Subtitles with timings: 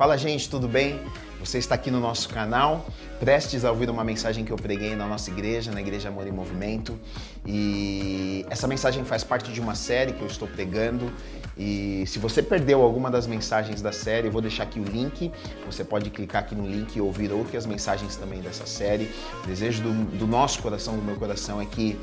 [0.00, 0.98] Fala, gente, tudo bem?
[1.40, 2.86] Você está aqui no nosso canal,
[3.18, 6.30] prestes a ouvir uma mensagem que eu preguei na nossa igreja, na Igreja Amor e
[6.30, 6.98] Movimento.
[7.46, 11.10] E essa mensagem faz parte de uma série que eu estou pregando.
[11.56, 15.32] E se você perdeu alguma das mensagens da série, eu vou deixar aqui o link.
[15.64, 19.10] Você pode clicar aqui no link e ouvir outras mensagens também dessa série.
[19.42, 21.98] O desejo do, do nosso coração, do meu coração, é que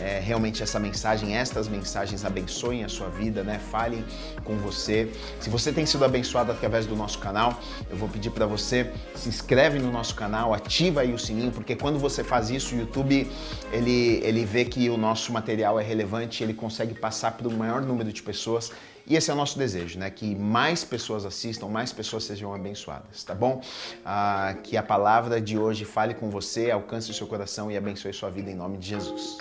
[0.00, 3.60] é, realmente essa mensagem, estas mensagens abençoem a sua vida, né?
[3.70, 4.04] Falem
[4.44, 5.08] com você.
[5.38, 8.79] Se você tem sido abençoado através do nosso canal, eu vou pedir para você
[9.14, 12.78] se inscreve no nosso canal, ativa aí o sininho, porque quando você faz isso, o
[12.78, 13.30] YouTube
[13.72, 17.82] ele, ele vê que o nosso material é relevante, ele consegue passar para o maior
[17.82, 18.70] número de pessoas.
[19.06, 20.10] E esse é o nosso desejo, né?
[20.10, 23.60] Que mais pessoas assistam, mais pessoas sejam abençoadas, tá bom?
[24.04, 28.12] Ah, que a palavra de hoje fale com você, alcance o seu coração e abençoe
[28.12, 29.38] sua vida em nome de Jesus.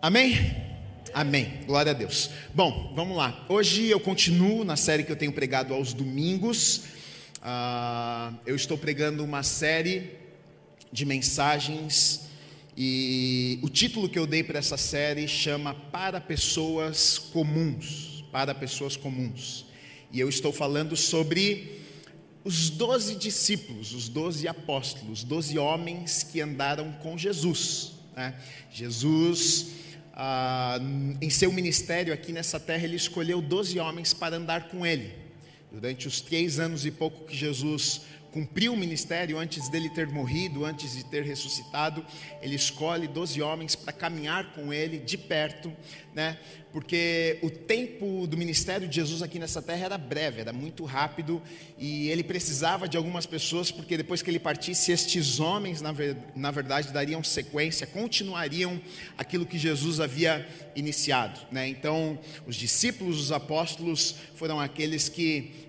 [0.00, 0.61] Amém?
[1.14, 1.60] Amém.
[1.66, 2.30] Glória a Deus.
[2.54, 3.44] Bom, vamos lá.
[3.46, 6.84] Hoje eu continuo na série que eu tenho pregado aos domingos.
[7.36, 10.10] Uh, eu estou pregando uma série
[10.90, 12.22] de mensagens
[12.74, 18.24] e o título que eu dei para essa série chama Para Pessoas Comuns.
[18.32, 19.66] Para Pessoas Comuns.
[20.10, 21.82] E eu estou falando sobre
[22.42, 27.92] os doze discípulos, os doze apóstolos, os doze homens que andaram com Jesus.
[28.16, 28.34] Né?
[28.72, 30.78] Jesus, ah,
[31.20, 35.12] em seu ministério aqui nessa terra, ele escolheu doze homens para andar com ele.
[35.70, 38.02] Durante os três anos e pouco que Jesus
[38.32, 42.04] cumpriu o ministério antes dele ter morrido, antes de ter ressuscitado,
[42.40, 45.70] ele escolhe doze homens para caminhar com ele de perto,
[46.14, 46.38] né?
[46.72, 51.42] Porque o tempo do ministério de Jesus aqui nessa terra era breve, era muito rápido
[51.76, 56.16] e ele precisava de algumas pessoas, porque depois que ele partisse, estes homens, na, ver,
[56.34, 58.80] na verdade, dariam sequência, continuariam
[59.18, 61.68] aquilo que Jesus havia iniciado, né?
[61.68, 65.68] Então, os discípulos, os apóstolos foram aqueles que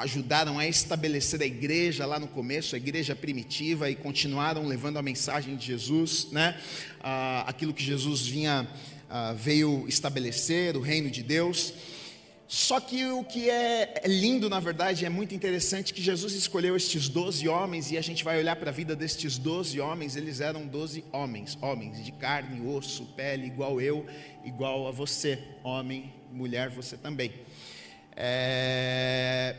[0.00, 5.02] ajudaram a estabelecer a igreja lá no começo, a igreja primitiva, e continuaram levando a
[5.02, 6.58] mensagem de Jesus, né?
[7.00, 8.68] Ah, aquilo que Jesus vinha,
[9.08, 11.72] ah, veio estabelecer, o reino de Deus.
[12.48, 16.76] Só que o que é, é lindo, na verdade, é muito interessante que Jesus escolheu
[16.76, 20.40] estes doze homens, e a gente vai olhar para a vida destes doze homens, eles
[20.40, 24.06] eram doze homens, homens de carne, osso, pele, igual eu,
[24.44, 27.32] igual a você, homem, mulher, você também.
[28.16, 29.56] É,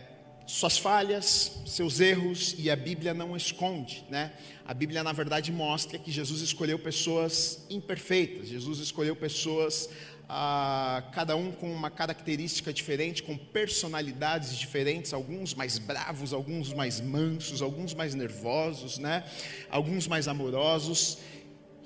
[0.48, 4.32] suas falhas, seus erros, e a Bíblia não esconde, né?
[4.66, 9.90] A Bíblia, na verdade, mostra que Jesus escolheu pessoas imperfeitas, Jesus escolheu pessoas,
[10.30, 17.02] ah, cada um com uma característica diferente, com personalidades diferentes, alguns mais bravos, alguns mais
[17.02, 19.26] mansos, alguns mais nervosos, né?
[19.70, 21.18] Alguns mais amorosos.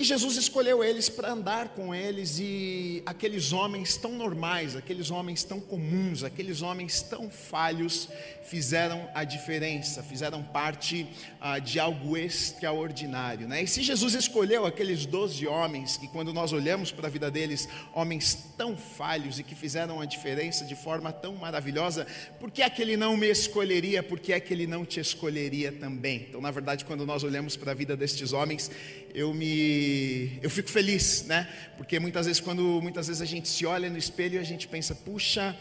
[0.01, 5.43] E Jesus escolheu eles para andar com eles e aqueles homens tão normais, aqueles homens
[5.43, 8.09] tão comuns, aqueles homens tão falhos
[8.43, 11.05] fizeram a diferença, fizeram parte
[11.39, 13.47] ah, de algo extraordinário.
[13.47, 13.61] Né?
[13.61, 17.69] E se Jesus escolheu aqueles doze homens, que quando nós olhamos para a vida deles,
[17.93, 22.07] homens tão falhos e que fizeram a diferença de forma tão maravilhosa,
[22.39, 24.01] por que é que ele não me escolheria?
[24.01, 26.25] Por que é que ele não te escolheria também?
[26.27, 28.71] Então, na verdade, quando nós olhamos para a vida destes homens,
[29.13, 29.90] eu me
[30.41, 31.47] eu fico feliz, né?
[31.77, 34.93] Porque muitas vezes quando muitas vezes a gente se olha no espelho, a gente pensa,
[34.93, 35.55] puxa,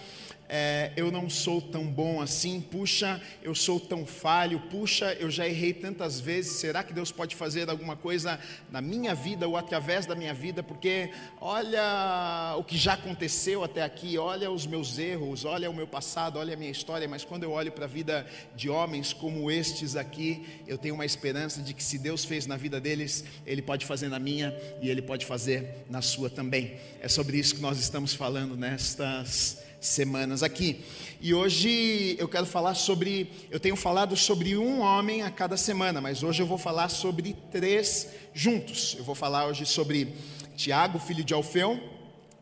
[0.53, 5.47] é, eu não sou tão bom assim, puxa, eu sou tão falho, puxa, eu já
[5.47, 8.38] errei tantas vezes, será que Deus pode fazer alguma coisa
[8.69, 10.61] na minha vida ou através da minha vida?
[10.61, 15.87] Porque olha o que já aconteceu até aqui, olha os meus erros, olha o meu
[15.87, 19.53] passado, olha a minha história, mas quando eu olho para a vida de homens como
[19.53, 23.62] estes aqui, eu tenho uma esperança de que se Deus fez na vida deles, Ele
[23.62, 26.77] pode fazer na minha e Ele pode fazer na sua também.
[27.00, 30.84] É sobre isso que nós estamos falando nestas semanas aqui.
[31.20, 36.00] E hoje eu quero falar sobre, eu tenho falado sobre um homem a cada semana,
[36.00, 38.94] mas hoje eu vou falar sobre três juntos.
[38.98, 40.14] Eu vou falar hoje sobre
[40.56, 41.80] Tiago, filho de Alfeu,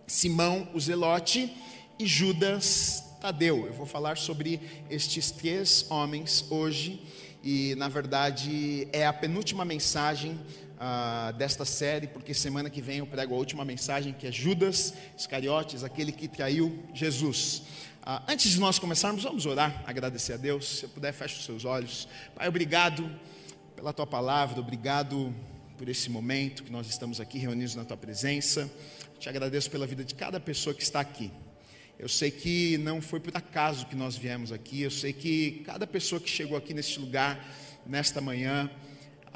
[0.07, 1.53] Simão, o Zelote
[1.99, 3.67] e Judas Tadeu.
[3.67, 4.61] Eu vou falar sobre
[4.91, 7.03] estes três homens hoje
[7.43, 10.39] e, na verdade, é a penúltima mensagem
[10.79, 14.95] ah, desta série, porque semana que vem eu prego a última mensagem, que é Judas
[15.17, 17.63] Iscariotes, aquele que traiu Jesus.
[18.03, 20.79] Ah, antes de nós começarmos, vamos orar, agradecer a Deus.
[20.79, 22.09] Se eu puder, feche os seus olhos.
[22.35, 23.11] Pai, obrigado
[23.75, 25.35] pela tua palavra, obrigado
[25.77, 28.71] por esse momento que nós estamos aqui reunidos na tua presença.
[29.19, 31.31] Te agradeço pela vida de cada pessoa que está aqui.
[31.99, 35.85] Eu sei que não foi por acaso que nós viemos aqui, eu sei que cada
[35.85, 37.45] pessoa que chegou aqui neste lugar,
[37.85, 38.71] nesta manhã,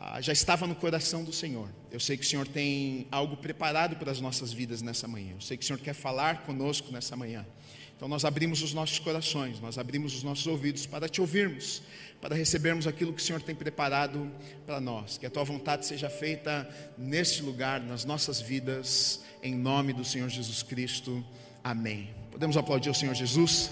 [0.04, 1.68] ah, já estava no coração do Senhor.
[1.88, 5.30] Eu sei que o Senhor tem algo preparado para as nossas vidas nessa manhã.
[5.34, 7.46] Eu sei que o Senhor quer falar conosco nessa manhã.
[7.94, 11.82] Então nós abrimos os nossos corações, nós abrimos os nossos ouvidos para te ouvirmos,
[12.20, 14.28] para recebermos aquilo que o Senhor tem preparado
[14.66, 15.18] para nós.
[15.18, 16.68] Que a tua vontade seja feita
[16.98, 21.24] neste lugar, nas nossas vidas, em nome do Senhor Jesus Cristo.
[21.62, 22.10] Amém.
[22.32, 23.70] Podemos aplaudir o Senhor Jesus?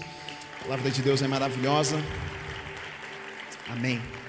[0.61, 1.97] A palavra de Deus é maravilhosa.
[3.67, 4.20] Amém.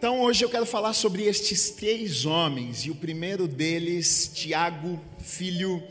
[0.00, 5.82] Então hoje eu quero falar sobre estes três homens, e o primeiro deles, Tiago, filho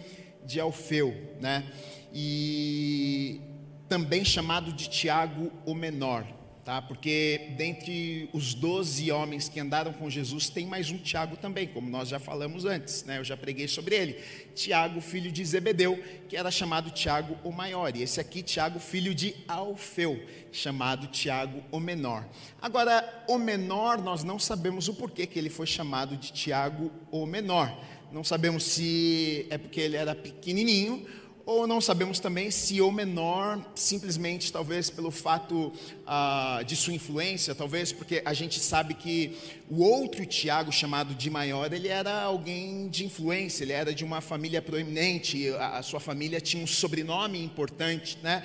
[0.44, 1.72] de Alfeu, né?
[2.12, 3.40] e
[3.88, 6.26] também chamado de Tiago o Menor,
[6.69, 6.83] tá?
[6.83, 11.89] Porque dentre os doze homens que andaram com Jesus tem mais um Tiago também, como
[11.89, 13.18] nós já falamos antes, né?
[13.18, 14.13] Eu já preguei sobre ele.
[14.54, 19.16] Tiago, filho de Zebedeu, que era chamado Tiago o Maior, e esse aqui Tiago, filho
[19.16, 22.24] de Alfeu, chamado Tiago o Menor.
[22.62, 27.25] Agora, o menor nós não sabemos o porquê que ele foi chamado de Tiago o
[27.25, 27.75] Menor.
[28.12, 31.04] Não sabemos se é porque ele era pequenininho
[31.51, 35.74] ou não sabemos também se o menor, simplesmente talvez pelo fato
[36.12, 39.38] ah, de sua influência, talvez porque a gente sabe que
[39.70, 44.20] o outro Tiago, chamado de maior, ele era alguém de influência, ele era de uma
[44.20, 48.42] família proeminente, a, a sua família tinha um sobrenome importante, né?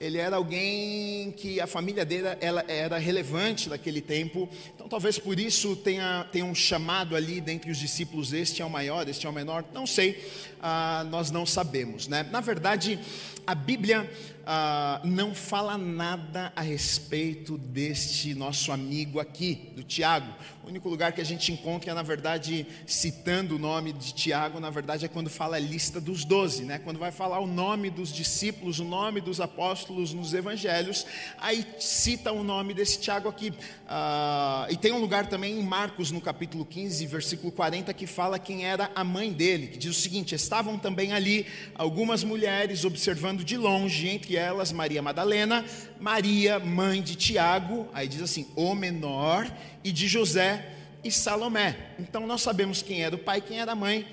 [0.00, 5.40] ele era alguém que a família dele ela era relevante naquele tempo, então talvez por
[5.40, 9.28] isso tenha, tenha um chamado ali dentre os discípulos, este é o maior, este é
[9.28, 10.24] o menor, não sei,
[10.62, 12.06] ah, nós não sabemos.
[12.06, 12.24] Né?
[12.30, 12.96] Na verdade,
[13.44, 14.08] a Bíblia
[14.50, 20.32] ah, não fala nada a respeito deste nosso amigo aqui, do Tiago.
[20.68, 24.68] O único lugar que a gente encontra, na verdade, citando o nome de Tiago, na
[24.68, 26.78] verdade, é quando fala a lista dos doze, né?
[26.78, 31.06] quando vai falar o nome dos discípulos, o nome dos apóstolos nos evangelhos,
[31.38, 33.50] aí cita o nome desse Tiago aqui.
[33.88, 38.38] Ah, e tem um lugar também em Marcos, no capítulo 15, versículo 40, que fala
[38.38, 43.42] quem era a mãe dele, que diz o seguinte: estavam também ali algumas mulheres observando
[43.42, 45.64] de longe, entre elas Maria Madalena,
[45.98, 49.50] Maria, mãe de Tiago, aí diz assim, o menor,
[49.82, 51.94] e de José e Salomé.
[51.98, 54.06] Então nós sabemos quem era o pai, quem era a mãe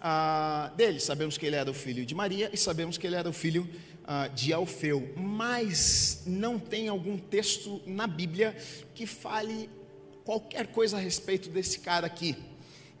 [0.00, 1.00] ah, dele.
[1.00, 3.68] Sabemos que ele era o filho de Maria e sabemos que ele era o filho
[4.04, 5.12] ah, de Alfeu.
[5.16, 8.56] Mas não tem algum texto na Bíblia
[8.94, 9.68] que fale
[10.24, 12.36] qualquer coisa a respeito desse cara aqui.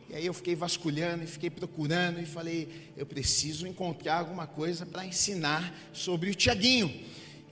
[0.08, 4.84] E aí eu fiquei vasculhando e fiquei procurando e falei, eu preciso encontrar alguma coisa
[4.84, 6.92] para ensinar sobre o Tiaguinho.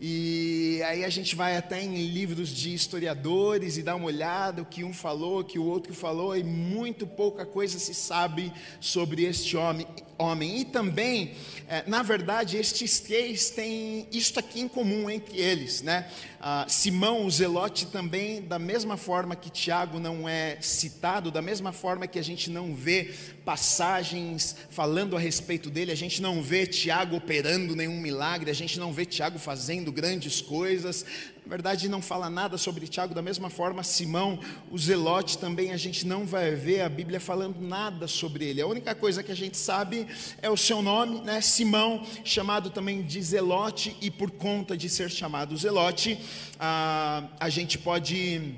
[0.03, 4.65] E aí a gente vai até em livros de historiadores e dá uma olhada o
[4.65, 8.51] que um falou, o que o outro falou, e muito pouca coisa se sabe
[8.81, 9.87] sobre este homem.
[10.17, 10.61] homem.
[10.61, 11.33] E também,
[11.69, 16.09] é, na verdade, estes três têm isto aqui em comum entre eles, né?
[16.41, 21.73] Ah, Simão, o Zelote, também, da mesma forma que Tiago não é citado, da mesma
[21.73, 23.13] forma que a gente não vê
[23.45, 28.79] passagens falando a respeito dele, a gente não vê Tiago operando nenhum milagre, a gente
[28.79, 31.05] não vê Tiago fazendo grandes coisas,
[31.45, 34.39] na verdade, não fala nada sobre Tiago, da mesma forma, Simão,
[34.71, 38.61] o Zelote, também a gente não vai ver a Bíblia falando nada sobre ele.
[38.61, 40.07] A única coisa que a gente sabe
[40.41, 41.41] é o seu nome, né?
[41.41, 46.21] Simão, chamado também de Zelote, e por conta de ser chamado Zelote,
[46.59, 48.55] a, a gente pode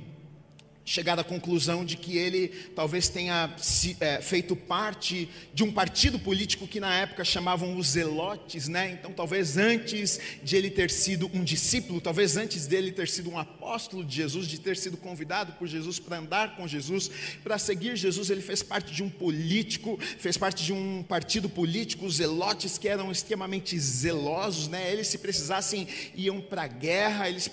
[0.84, 6.18] chegar à conclusão de que ele talvez tenha se, é, feito parte de um partido
[6.18, 8.90] político que na época chamavam os zelotes, né?
[8.90, 13.38] Então, talvez antes de ele ter sido um discípulo, talvez antes dele ter sido um
[13.38, 17.10] apóstolo de Jesus, de ter sido convidado por Jesus para andar com Jesus,
[17.42, 22.06] para seguir Jesus, ele fez parte de um político, fez parte de um partido político,
[22.06, 24.90] os zelotes que eram extremamente zelosos, né?
[24.92, 27.48] Eles se precisassem iam para a guerra, eles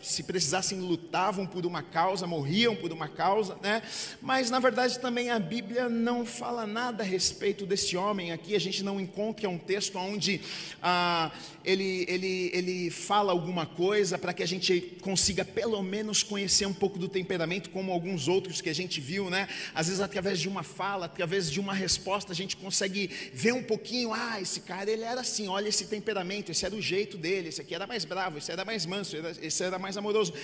[0.00, 3.82] se precisassem lutavam por uma causa, morriam morriam por uma causa, né?
[4.20, 8.54] Mas na verdade também a Bíblia não fala nada a respeito desse homem aqui.
[8.54, 10.40] A gente não encontra um texto onde
[10.82, 11.30] ah,
[11.64, 16.74] ele, ele, ele fala alguma coisa para que a gente consiga pelo menos conhecer um
[16.74, 19.48] pouco do temperamento, como alguns outros que a gente viu, né?
[19.74, 23.62] Às vezes através de uma fala, através de uma resposta, a gente consegue ver um
[23.62, 24.12] pouquinho.
[24.12, 25.48] Ah, esse cara ele era assim.
[25.48, 26.50] Olha esse temperamento.
[26.50, 27.48] Esse era o jeito dele.
[27.48, 28.36] Esse aqui era mais bravo.
[28.36, 29.16] Esse era mais manso.
[29.40, 30.34] Esse era mais amoroso.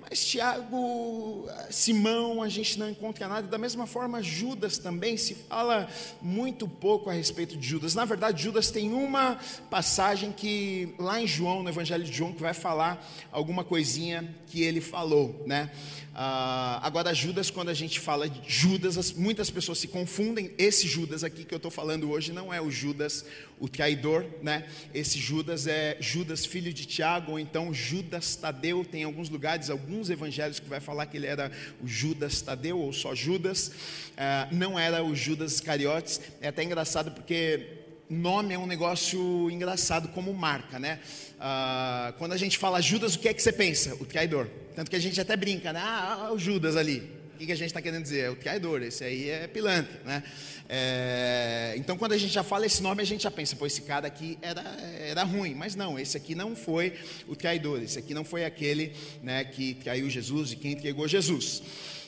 [0.00, 5.88] Mas Tiago Simão a gente não encontra nada, da mesma forma Judas também se fala
[6.20, 7.94] muito pouco a respeito de Judas.
[7.94, 9.38] Na verdade, Judas tem uma
[9.70, 14.62] passagem que lá em João, no Evangelho de João, que vai falar alguma coisinha que
[14.62, 15.70] ele falou, né?
[16.16, 20.52] Ah, agora, Judas, quando a gente fala de Judas, muitas pessoas se confundem.
[20.56, 23.24] Esse Judas aqui que eu estou falando hoje não é o Judas,
[23.58, 24.64] o traidor, né?
[24.92, 28.84] Esse Judas é Judas, filho de Tiago, ou então Judas Tadeu.
[28.84, 31.50] Tem alguns lugares, alguns evangelhos que vai falar que ele era
[31.82, 36.20] o Judas Tadeu, ou só Judas, uh, não era o Judas Iscariotes.
[36.40, 41.00] É até engraçado porque nome é um negócio engraçado como marca, né?
[41.34, 43.94] Uh, quando a gente fala Judas, o que é que você pensa?
[43.96, 44.48] O traidor.
[44.74, 45.80] Tanto que a gente até brinca, né?
[45.82, 47.23] Ah, o Judas ali.
[47.34, 48.20] O que, que a gente está querendo dizer?
[48.20, 50.22] É o traidor, esse aí é pilantra, né?
[50.68, 53.82] É, então, quando a gente já fala esse nome, a gente já pensa, pô, esse
[53.82, 54.62] cara aqui era,
[55.00, 55.52] era ruim.
[55.52, 56.94] Mas não, esse aqui não foi
[57.26, 61.60] o traidor, esse aqui não foi aquele né, que traiu Jesus e quem entregou Jesus.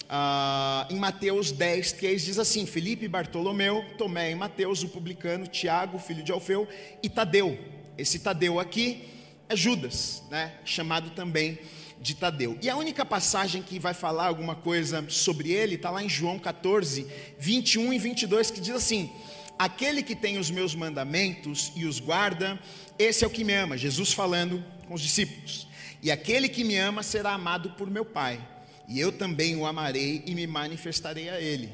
[0.09, 5.99] Ah, em Mateus 10, 3 diz assim: Felipe, Bartolomeu, Tomé e Mateus, o publicano, Tiago,
[5.99, 6.69] filho de Alfeu,
[7.03, 7.59] e Tadeu.
[7.99, 9.09] Esse Tadeu aqui
[9.49, 11.59] é Judas, né, chamado também
[12.01, 12.59] de Tadeu.
[12.63, 16.39] E a única passagem que vai falar alguma coisa sobre ele está lá em João
[16.39, 17.07] 14,
[17.39, 19.11] 21 e 22, que diz assim:
[19.59, 22.59] Aquele que tem os meus mandamentos e os guarda,
[22.99, 23.77] esse é o que me ama.
[23.77, 25.67] Jesus falando com os discípulos.
[26.03, 28.39] E aquele que me ama será amado por meu Pai,
[28.87, 31.73] e eu também o amarei e me manifestarei a ele.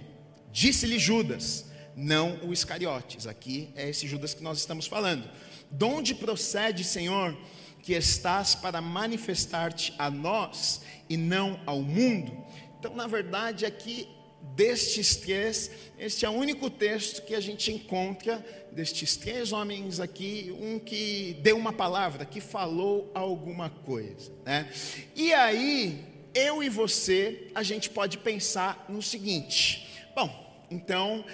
[0.52, 3.26] Disse-lhe Judas, não o Iscariotes.
[3.26, 5.28] Aqui é esse Judas que nós estamos falando.
[5.70, 7.36] De onde procede, Senhor?
[7.82, 12.32] Que estás para manifestar-te a nós e não ao mundo.
[12.78, 14.08] Então, na verdade, aqui
[14.54, 20.54] destes três, este é o único texto que a gente encontra destes três homens aqui,
[20.60, 24.70] um que deu uma palavra, que falou alguma coisa, né?
[25.14, 31.24] E aí, eu e você, a gente pode pensar no seguinte: bom, então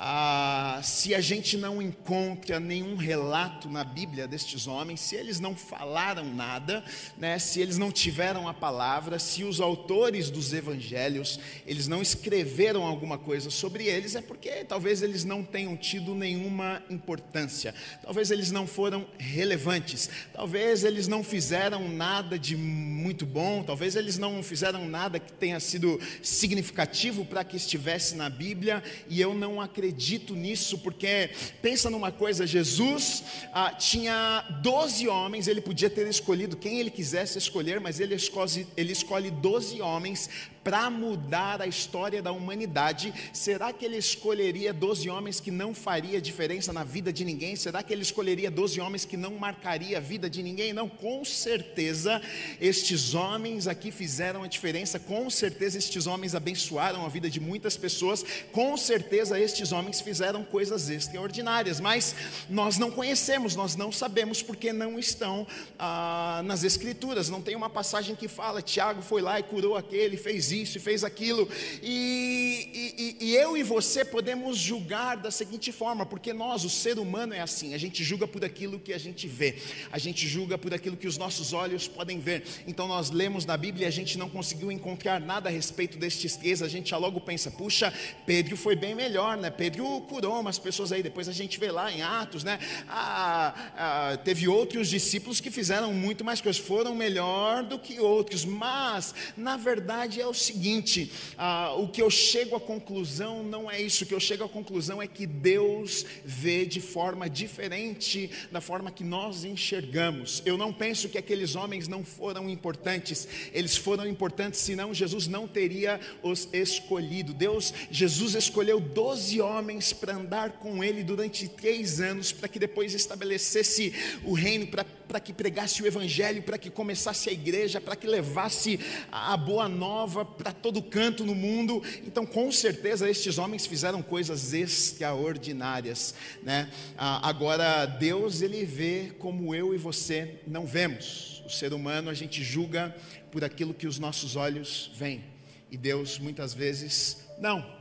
[0.00, 5.56] ah, se a gente não encontra nenhum relato na Bíblia destes homens, se eles não
[5.56, 6.84] falaram nada,
[7.16, 12.84] né, se eles não tiveram a palavra, se os autores dos evangelhos, eles não escreveram
[12.84, 18.52] alguma coisa sobre eles, é porque talvez eles não tenham tido nenhuma importância, talvez eles
[18.52, 24.88] não foram relevantes, talvez eles não fizeram nada de muito bom, talvez eles não fizeram
[24.88, 30.34] nada que tenha sido significativo para que estivesse na Bíblia, e eu não acredito acredito
[30.34, 31.30] nisso, porque
[31.62, 37.38] pensa numa coisa: Jesus ah, tinha 12 homens, ele podia ter escolhido quem ele quisesse
[37.38, 40.28] escolher, mas ele escolhe, ele escolhe 12 homens
[40.68, 46.20] para mudar a história da humanidade, será que ele escolheria 12 homens que não faria
[46.20, 47.56] diferença na vida de ninguém?
[47.56, 50.74] Será que ele escolheria 12 homens que não marcaria a vida de ninguém?
[50.74, 52.20] Não, com certeza
[52.60, 57.74] estes homens aqui fizeram a diferença, com certeza estes homens abençoaram a vida de muitas
[57.74, 62.14] pessoas, com certeza estes homens fizeram coisas extraordinárias, mas
[62.48, 65.46] nós não conhecemos, nós não sabemos porque não estão
[65.78, 70.16] ah, nas escrituras, não tem uma passagem que fala, Tiago foi lá e curou aquele,
[70.16, 71.48] fez isso isso e fez aquilo.
[71.82, 76.98] E, e, e, eu e você podemos julgar da seguinte forma, porque nós, o ser
[76.98, 79.56] humano, é assim: a gente julga por aquilo que a gente vê,
[79.90, 82.44] a gente julga por aquilo que os nossos olhos podem ver.
[82.66, 86.36] Então nós lemos na Bíblia e a gente não conseguiu encontrar nada a respeito destes
[86.36, 87.92] três, a gente já logo pensa: puxa,
[88.26, 89.50] Pedro foi bem melhor, né?
[89.50, 91.02] Pedro curou umas pessoas aí.
[91.02, 92.58] Depois a gente vê lá em Atos, né?
[92.88, 98.44] Ah, ah, teve outros discípulos que fizeram muito mais coisas, foram melhor do que outros,
[98.44, 103.80] mas na verdade é o seguinte: ah, o que eu chego à conclusão não é
[103.80, 108.60] isso, o que eu chego à conclusão é que Deus vê de forma diferente da
[108.60, 110.42] forma que nós enxergamos.
[110.44, 115.46] Eu não penso que aqueles homens não foram importantes, eles foram importantes, senão Jesus não
[115.46, 117.32] teria os escolhido.
[117.32, 119.57] Deus, Jesus escolheu 12 homens
[119.92, 123.92] para andar com ele durante três anos, para que depois estabelecesse
[124.24, 128.78] o reino, para que pregasse o evangelho, para que começasse a igreja, para que levasse
[129.10, 131.82] a boa nova para todo canto no mundo.
[132.06, 136.70] Então, com certeza, estes homens fizeram coisas extraordinárias, né?
[136.96, 141.42] Agora, Deus ele vê como eu e você não vemos.
[141.46, 142.94] O ser humano a gente julga
[143.32, 145.24] por aquilo que os nossos olhos veem,
[145.70, 147.77] e Deus muitas vezes não.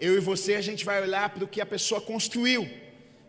[0.00, 2.68] Eu e você a gente vai olhar para o que a pessoa construiu.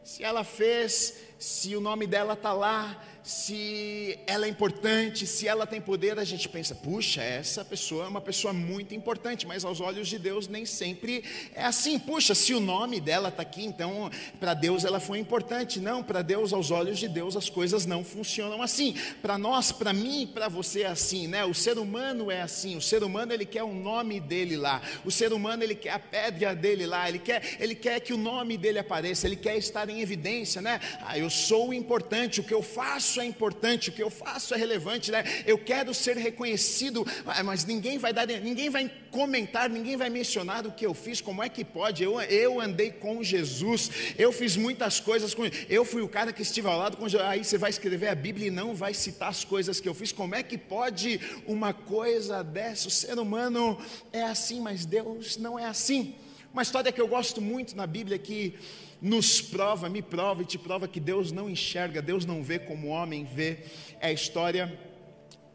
[0.03, 5.67] Se ela fez, se o nome dela está lá, se ela é importante, se ela
[5.67, 9.81] tem poder, a gente pensa, puxa, essa pessoa é uma pessoa muito importante, mas aos
[9.81, 11.99] olhos de Deus nem sempre é assim.
[11.99, 15.77] Puxa, se o nome dela está aqui, então para Deus ela foi importante.
[15.77, 18.95] Não, para Deus, aos olhos de Deus, as coisas não funcionam assim.
[19.21, 21.43] Para nós, para mim para você é assim, né?
[21.43, 22.77] O ser humano é assim.
[22.77, 24.81] O ser humano ele quer o nome dele lá.
[25.03, 27.09] O ser humano ele quer a pedra dele lá.
[27.09, 29.27] Ele quer, ele quer que o nome dele apareça.
[29.27, 30.79] Ele quer estar em evidência, né?
[31.01, 32.39] Ah, eu sou importante.
[32.39, 35.23] O que eu faço faço é importante, o que eu faço é relevante, né?
[35.45, 40.67] Eu quero ser reconhecido, ah, mas ninguém vai dar, ninguém vai comentar, ninguém vai mencionar
[40.67, 42.03] o que eu fiz, como é que pode?
[42.03, 46.41] Eu, eu andei com Jesus, eu fiz muitas coisas com eu fui o cara que
[46.41, 47.27] estive ao lado com Jesus.
[47.27, 50.11] Aí você vai escrever a Bíblia e não vai citar as coisas que eu fiz.
[50.11, 52.87] Como é que pode uma coisa dessa?
[52.87, 53.79] O ser humano
[54.11, 56.15] é assim, mas Deus não é assim.
[56.53, 58.55] Uma história que eu gosto muito na Bíblia que
[59.01, 62.87] nos prova, me prova e te prova que Deus não enxerga, Deus não vê como
[62.87, 63.59] o homem vê,
[63.99, 64.77] é a história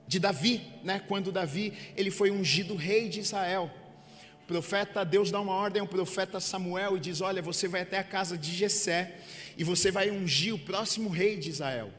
[0.07, 1.01] de Davi, né?
[1.09, 3.71] Quando Davi, ele foi ungido rei de Israel.
[4.45, 7.99] O profeta, Deus dá uma ordem ao profeta Samuel e diz: "Olha, você vai até
[7.99, 9.17] a casa de Jessé
[9.57, 11.91] e você vai ungir o próximo rei de Israel".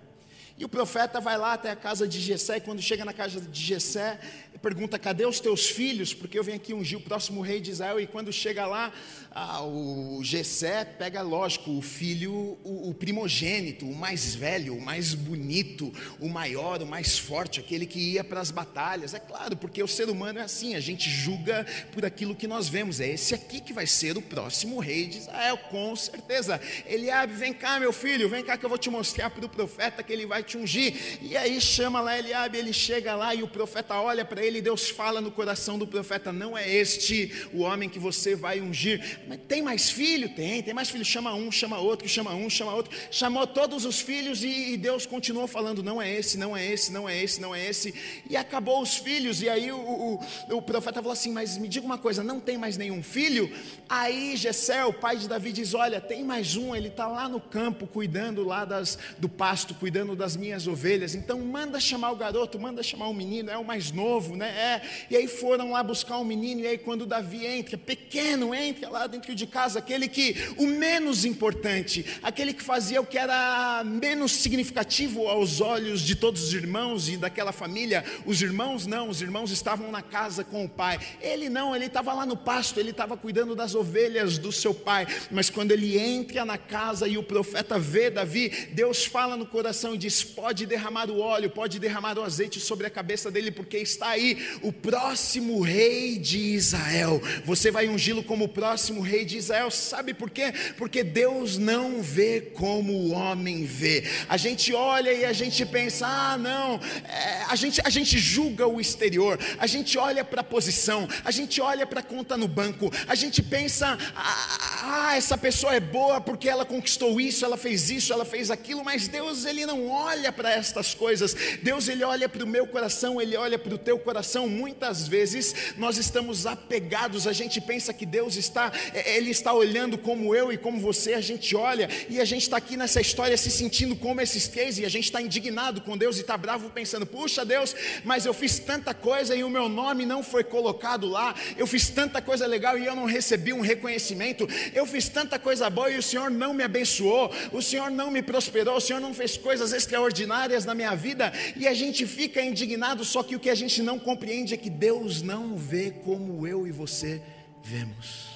[0.56, 3.42] E o profeta vai lá até a casa de Jessé, e quando chega na casa
[3.42, 4.20] de Jessé,
[4.62, 8.00] pergunta: "Cadê os teus filhos?" Porque eu venho aqui ungir o próximo rei de Israel,
[8.00, 8.94] e quando chega lá,
[9.36, 15.16] ah, o Gessé pega, lógico, o filho, o, o, primogênito, o mais velho, o mais
[15.16, 19.16] bonito, o maior, o mais forte, aquele que ia para as batalhas.
[19.16, 22.70] É claro, porque o ser humano é assim, a gente julga por aquilo que nós
[22.70, 23.00] vemos.
[23.00, 26.62] É esse aqui que vai ser o próximo rei de Israel, com certeza.
[26.86, 30.04] Eliabe, vem cá, meu filho, vem cá que eu vou te mostrar para o profeta
[30.04, 31.20] que ele vai te ungir.
[31.22, 34.62] E aí chama lá Eliabe, ele chega lá e o profeta olha para ele e
[34.62, 39.23] Deus fala no coração do profeta: Não é este o homem que você vai ungir
[39.28, 40.30] mas tem mais filho?
[40.30, 41.06] Tem, tem mais filho.
[41.06, 42.96] Chama um, chama outro, chama um, chama outro.
[43.12, 46.92] Chamou todos os filhos e, e, Deus continuou falando: não é esse, não é esse,
[46.92, 47.94] não é esse, não é esse.
[48.30, 49.42] E acabou os filhos.
[49.42, 50.20] E aí o, o,
[50.58, 53.52] o profeta falou assim: Mas me diga uma coisa, não tem mais nenhum filho?
[53.88, 57.40] Aí Jessé, o pai de Davi, diz: Olha, tem mais um, ele está lá no
[57.40, 61.16] campo, cuidando lá das, do pasto, cuidando das minhas ovelhas.
[61.16, 64.50] Então manda chamar o garoto, manda chamar o menino, é o mais novo, né?
[64.50, 64.82] É.
[65.10, 66.62] E aí foram lá buscar o menino.
[66.62, 71.24] E aí quando Davi entra, pequeno, entra lá dentro de casa, aquele que o menos
[71.24, 77.08] importante, aquele que fazia o que era menos significativo aos olhos de todos os irmãos
[77.08, 78.04] e daquela família.
[78.26, 81.00] Os irmãos não, os irmãos estavam na casa com o pai.
[81.22, 85.06] Ele não, ele estava lá no pasto, ele estava cuidando das ovelhas do seu pai.
[85.30, 89.94] Mas quando ele entra na casa e o profeta vê Davi, Deus fala no coração
[89.94, 93.78] e diz: Pode derramar o óleo, pode derramar o azeite sobre a cabeça dele, porque
[93.78, 97.22] está aí o próximo rei de Israel.
[97.46, 99.70] Você vai ungí-lo como o próximo rei de Israel.
[99.70, 100.52] Sabe por quê?
[100.78, 104.04] Porque Deus não vê como o homem vê.
[104.28, 108.68] A gente olha e a gente pensa: ah, não, é, a, gente, a gente julga
[108.68, 112.48] o exterior, a gente olha para a posição, a gente olha para a conta no
[112.48, 117.58] banco, a gente pensa: ah, ah, essa pessoa é boa porque ela conquistou isso, ela
[117.58, 121.36] fez isso, ela fez aquilo, mas Deus, ele não olha para estas coisas.
[121.62, 124.48] Deus, ele olha para o meu coração, ele olha para o teu coração.
[124.48, 130.36] Muitas vezes nós estamos apegados, a gente pensa que Deus está Ele está olhando como
[130.36, 133.50] eu e como você, a gente olha, e a gente está aqui nessa história se
[133.50, 137.06] sentindo como esses três, e a gente está indignado com Deus e está bravo pensando:
[137.06, 141.36] puxa Deus, mas eu fiz tanta coisa e o meu nome não foi colocado lá,
[141.58, 145.70] eu fiz tanta coisa legal e eu não recebi um reconhecimento, eu fiz tanta coisa
[145.70, 149.14] boa e o Senhor não me abençoou, o Senhor não me prosperou, o Senhor não
[149.14, 153.50] fez coisas extraordinárias na minha vida, e a gente fica indignado, só que o que
[153.50, 157.22] a gente não compreende é que Deus não vê como eu e você
[157.64, 158.33] vemos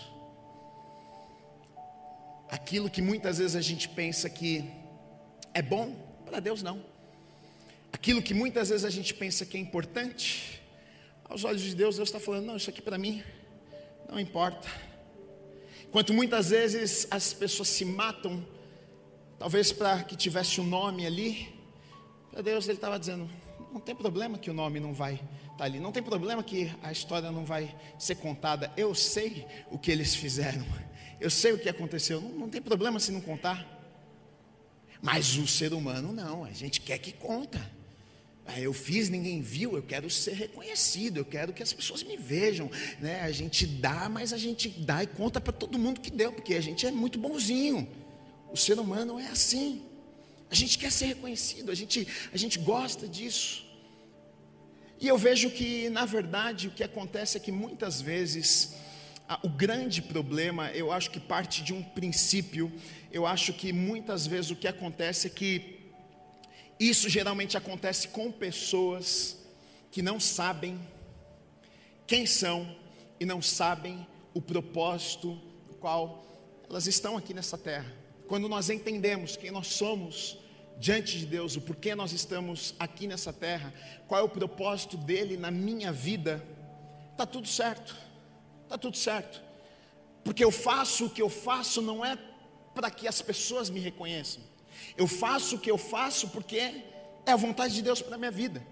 [2.49, 4.63] aquilo que muitas vezes a gente pensa que
[5.53, 6.83] é bom, para Deus não.
[7.91, 10.61] Aquilo que muitas vezes a gente pensa que é importante,
[11.25, 13.23] aos olhos de Deus, Deus está falando: não, isso aqui para mim
[14.09, 14.67] não importa.
[15.87, 18.45] Enquanto muitas vezes as pessoas se matam,
[19.39, 21.53] talvez para que tivesse um nome ali,
[22.31, 23.29] para Deus Ele estava dizendo:
[23.71, 26.71] não tem problema que o nome não vai estar tá ali, não tem problema que
[26.83, 30.65] a história não vai ser contada, eu sei o que eles fizeram
[31.19, 33.75] eu sei o que aconteceu, não, não tem problema se não contar.
[35.01, 37.77] Mas o ser humano não, a gente quer que conta.
[38.45, 42.15] Ah, eu fiz, ninguém viu, eu quero ser reconhecido, eu quero que as pessoas me
[42.15, 42.71] vejam.
[42.99, 43.19] Né?
[43.21, 46.53] A gente dá, mas a gente dá e conta para todo mundo que deu, porque
[46.55, 47.87] a gente é muito bonzinho.
[48.49, 49.83] O ser humano é assim.
[50.49, 53.65] A gente quer ser reconhecido, a gente, a gente gosta disso.
[54.99, 58.73] E eu vejo que, na verdade, o que acontece é que muitas vezes
[59.43, 62.71] o grande problema, eu acho que parte de um princípio,
[63.11, 65.79] eu acho que muitas vezes o que acontece é que
[66.79, 69.37] isso geralmente acontece com pessoas
[69.91, 70.79] que não sabem
[72.05, 72.73] quem são
[73.19, 75.33] e não sabem o propósito
[75.67, 76.25] do qual
[76.69, 77.91] elas estão aqui nessa terra.
[78.27, 80.37] Quando nós entendemos quem nós somos
[80.79, 83.73] diante de Deus, o porquê nós estamos aqui nessa terra,
[84.07, 86.41] qual é o propósito dele na minha vida,
[87.11, 88.06] está tudo certo
[88.67, 89.41] está tudo certo.
[90.23, 92.17] Porque eu faço o que eu faço não é
[92.75, 94.43] para que as pessoas me reconheçam.
[94.95, 96.57] Eu faço o que eu faço porque
[97.25, 98.65] é a vontade de Deus para a minha vida.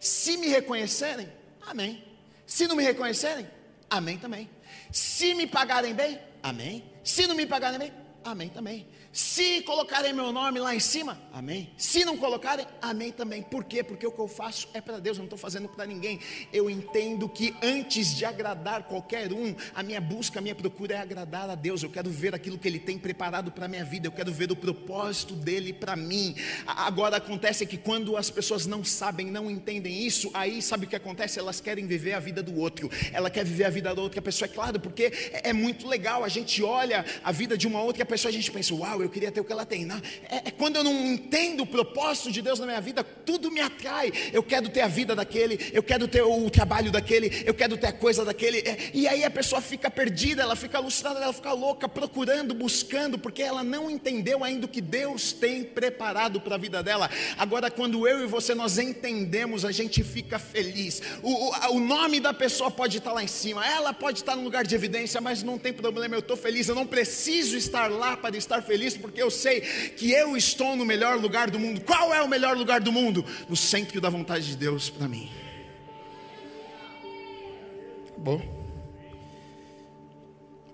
[0.00, 1.28] Se me reconhecerem,
[1.66, 2.02] amém.
[2.46, 3.48] Se não me reconhecerem,
[3.88, 4.48] amém também.
[4.90, 6.84] Se me pagarem bem, amém.
[7.04, 7.92] Se não me pagarem bem,
[8.24, 8.86] amém também.
[9.16, 11.70] Se colocarem meu nome lá em cima, amém.
[11.78, 13.40] Se não colocarem, amém também.
[13.40, 13.82] Por quê?
[13.82, 16.20] Porque o que eu faço é para Deus, eu não estou fazendo para ninguém.
[16.52, 20.98] Eu entendo que antes de agradar qualquer um, a minha busca, a minha procura é
[20.98, 21.82] agradar a Deus.
[21.82, 24.52] Eu quero ver aquilo que Ele tem preparado para a minha vida, eu quero ver
[24.52, 26.36] o propósito dele para mim.
[26.66, 30.96] Agora acontece que quando as pessoas não sabem, não entendem isso, aí sabe o que
[30.96, 31.38] acontece?
[31.38, 34.46] Elas querem viver a vida do outro, ela quer viver a vida da outra pessoa,
[34.46, 36.22] é claro, porque é, é muito legal.
[36.22, 39.30] A gente olha a vida de uma outra pessoa, a gente pensa, uau, eu queria
[39.30, 39.84] ter o que ela tem.
[39.84, 39.96] Não,
[40.28, 43.60] é, é, quando eu não entendo o propósito de Deus na minha vida, tudo me
[43.60, 44.12] atrai.
[44.32, 47.88] Eu quero ter a vida daquele, eu quero ter o trabalho daquele, eu quero ter
[47.88, 48.58] a coisa daquele.
[48.58, 53.18] É, e aí a pessoa fica perdida, ela fica alucinada, ela fica louca, procurando, buscando,
[53.18, 57.10] porque ela não entendeu ainda o que Deus tem preparado para a vida dela.
[57.36, 61.02] Agora, quando eu e você nós entendemos, a gente fica feliz.
[61.22, 64.42] O, o, o nome da pessoa pode estar lá em cima, ela pode estar no
[64.42, 68.16] lugar de evidência, mas não tem problema, eu estou feliz, eu não preciso estar lá
[68.16, 71.80] para estar feliz, porque eu sei que eu estou no melhor lugar do mundo.
[71.82, 73.24] Qual é o melhor lugar do mundo?
[73.48, 75.30] No centro da vontade de Deus para mim.
[78.16, 78.40] Bom.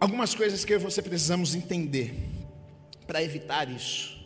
[0.01, 2.15] Algumas coisas que eu e você precisamos entender
[3.07, 4.21] para evitar isso.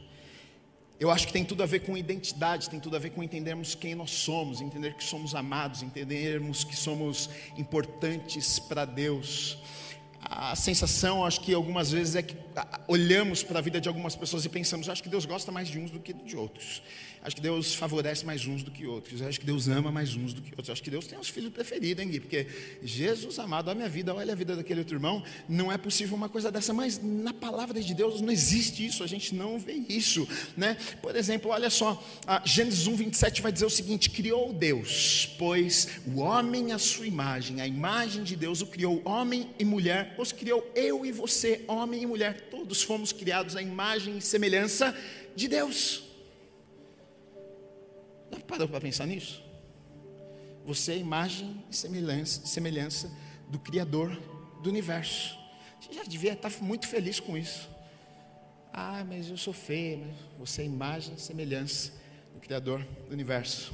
[0.98, 3.74] Eu acho que tem tudo a ver com identidade, tem tudo a ver com entendermos
[3.74, 7.28] quem nós somos, entender que somos amados, entendermos que somos
[7.58, 9.58] importantes para Deus
[10.28, 12.36] a sensação, acho que algumas vezes é que
[12.88, 15.78] olhamos para a vida de algumas pessoas e pensamos, acho que Deus gosta mais de
[15.78, 16.82] uns do que de outros.
[17.26, 19.20] Acho que Deus favorece mais uns do que outros.
[19.20, 20.70] Acho que Deus ama mais uns do que outros.
[20.70, 22.20] Acho que Deus tem os filhos preferidos, hein, Gui?
[22.20, 22.46] Porque
[22.84, 25.24] Jesus amado, a minha vida, olha a vida daquele outro irmão.
[25.48, 29.02] Não é possível uma coisa dessa, mas na palavra de Deus não existe isso.
[29.02, 30.76] A gente não vê isso, né?
[31.02, 32.00] Por exemplo, olha só,
[32.44, 37.60] Gênesis 1, 27 vai dizer o seguinte: Criou Deus, pois o homem à sua imagem,
[37.60, 42.04] a imagem de Deus o criou, homem e mulher, os criou eu e você, homem
[42.04, 44.96] e mulher, todos fomos criados à imagem e semelhança
[45.34, 46.05] de Deus.
[48.46, 49.42] Parou para pensar nisso?
[50.64, 53.10] Você é a imagem e semelhança, semelhança
[53.48, 54.10] do Criador
[54.62, 55.38] do universo.
[55.80, 57.68] Você já devia estar muito feliz com isso.
[58.72, 60.04] Ah, mas eu sou feio.
[60.38, 61.92] Você é a imagem e semelhança
[62.34, 63.72] do Criador do universo.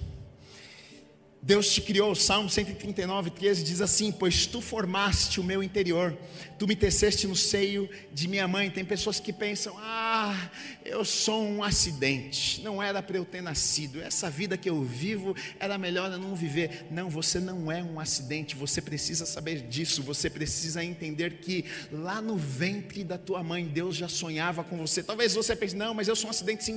[1.45, 6.17] Deus te criou, Salmo 139, 13 diz assim: Pois tu formaste o meu interior,
[6.57, 8.71] tu me teceste no seio de minha mãe.
[8.71, 10.51] Tem pessoas que pensam: Ah,
[10.85, 15.35] eu sou um acidente, não era para eu ter nascido, essa vida que eu vivo
[15.59, 16.87] era melhor eu não viver.
[16.93, 22.23] Não, você não é um acidente, você precisa saber disso, você precisa entender que lá
[22.23, 25.03] no ventre da tua mãe, Deus já sonhava com você.
[25.03, 26.77] Talvez você pense: Não, mas eu sou um acidente sim,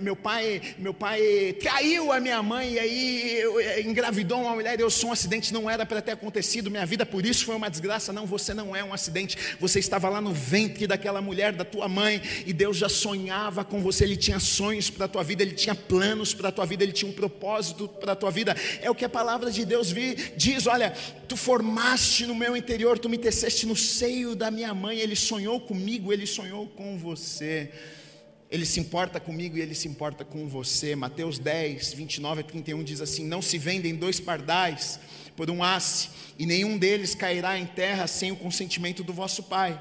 [0.00, 4.78] meu pai, meu pai traiu a minha mãe e aí eu, eu engravidou uma mulher,
[4.78, 7.68] eu sou um acidente, não era para ter acontecido, minha vida por isso foi uma
[7.68, 8.12] desgraça.
[8.12, 11.88] Não, você não é um acidente, você estava lá no ventre daquela mulher, da tua
[11.88, 15.54] mãe, e Deus já sonhava com você, Ele tinha sonhos para a tua vida, Ele
[15.54, 18.54] tinha planos para a tua vida, Ele tinha um propósito para a tua vida.
[18.80, 19.92] É o que a palavra de Deus
[20.36, 20.90] diz: olha,
[21.26, 25.60] tu formaste no meu interior, tu me teceste no seio da minha mãe, Ele sonhou
[25.60, 27.72] comigo, Ele sonhou com você.
[28.50, 30.94] Ele se importa comigo e ele se importa com você.
[30.94, 35.00] Mateus 10, 29 a 31 diz assim: Não se vendem dois pardais
[35.36, 39.80] por um asse, e nenhum deles cairá em terra sem o consentimento do vosso Pai.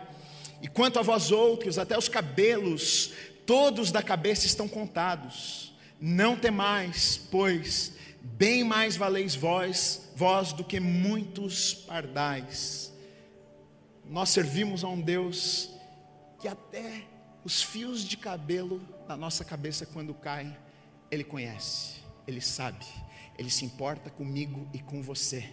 [0.62, 3.12] E quanto a vós outros, até os cabelos,
[3.45, 5.73] todos da cabeça estão contados.
[6.01, 12.91] Não temais, pois bem mais valeis vós, vós do que muitos pardais.
[14.04, 15.69] Nós servimos a um Deus
[16.39, 17.04] que até
[17.45, 20.58] os fios de cabelo na nossa cabeça quando caem,
[21.12, 22.84] Ele conhece, Ele sabe,
[23.38, 25.47] Ele se importa comigo e com você.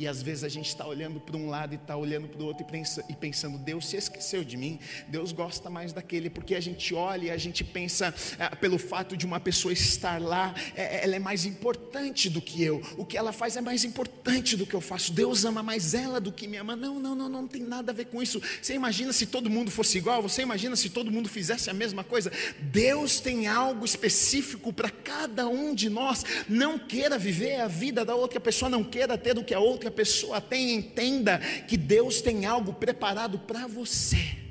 [0.00, 2.46] E às vezes a gente está olhando para um lado e está olhando para o
[2.46, 2.66] outro
[3.06, 7.26] e, pensando, Deus se esqueceu de mim, Deus gosta mais daquele, porque a gente olha
[7.26, 11.16] e a gente pensa, ah, pelo fato de uma pessoa estar lá, é, é, ela
[11.16, 14.72] é mais importante do que eu, o que ela faz é mais importante do que
[14.72, 16.74] eu faço, Deus ama mais ela do que me ama.
[16.74, 18.40] Não, não, não, não tem nada a ver com isso.
[18.62, 20.22] Você imagina se todo mundo fosse igual?
[20.22, 22.32] Você imagina se todo mundo fizesse a mesma coisa?
[22.58, 26.24] Deus tem algo específico para cada um de nós.
[26.48, 29.89] Não queira viver a vida da outra pessoa, não queira ter o que a outra
[29.90, 34.49] a pessoa tem, entenda que Deus tem algo preparado para você.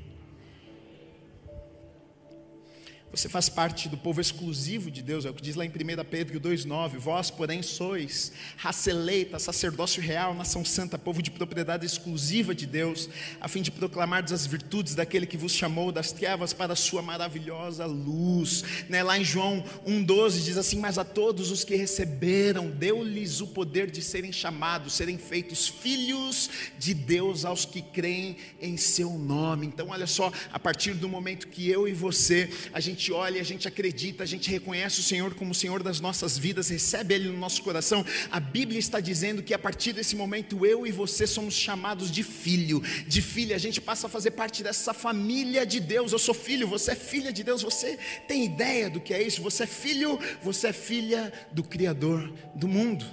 [3.11, 5.71] Você faz parte do povo exclusivo de Deus, é o que diz lá em 1
[6.05, 12.53] Pedro 2,9: Vós, porém, sois raça eleita, sacerdócio real, nação santa, povo de propriedade exclusiva
[12.53, 13.09] de Deus,
[13.41, 17.01] a fim de proclamar as virtudes daquele que vos chamou das trevas para a sua
[17.01, 18.63] maravilhosa luz.
[18.87, 19.01] Né?
[19.01, 23.89] Lá em João 1,12 diz assim: Mas a todos os que receberam, deu-lhes o poder
[23.89, 29.65] de serem chamados, serem feitos filhos de Deus aos que creem em seu nome.
[29.65, 33.39] Então, olha só, a partir do momento que eu e você, a gente gente olha,
[33.39, 37.13] a gente acredita, a gente reconhece o Senhor como o Senhor das nossas vidas, recebe
[37.13, 40.91] Ele no nosso coração, a Bíblia está dizendo que a partir desse momento eu e
[40.91, 45.65] você somos chamados de filho, de filha, a gente passa a fazer parte dessa família
[45.65, 46.11] de Deus.
[46.11, 49.41] Eu sou filho, você é filha de Deus, você tem ideia do que é isso?
[49.43, 53.05] Você é filho, você é filha do Criador do mundo.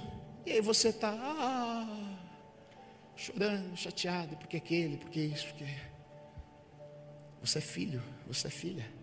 [0.45, 2.17] E aí você está ah,
[3.15, 5.65] chorando, chateado, porque aquele, porque isso, porque.
[7.41, 8.96] Você é filho, você é filha.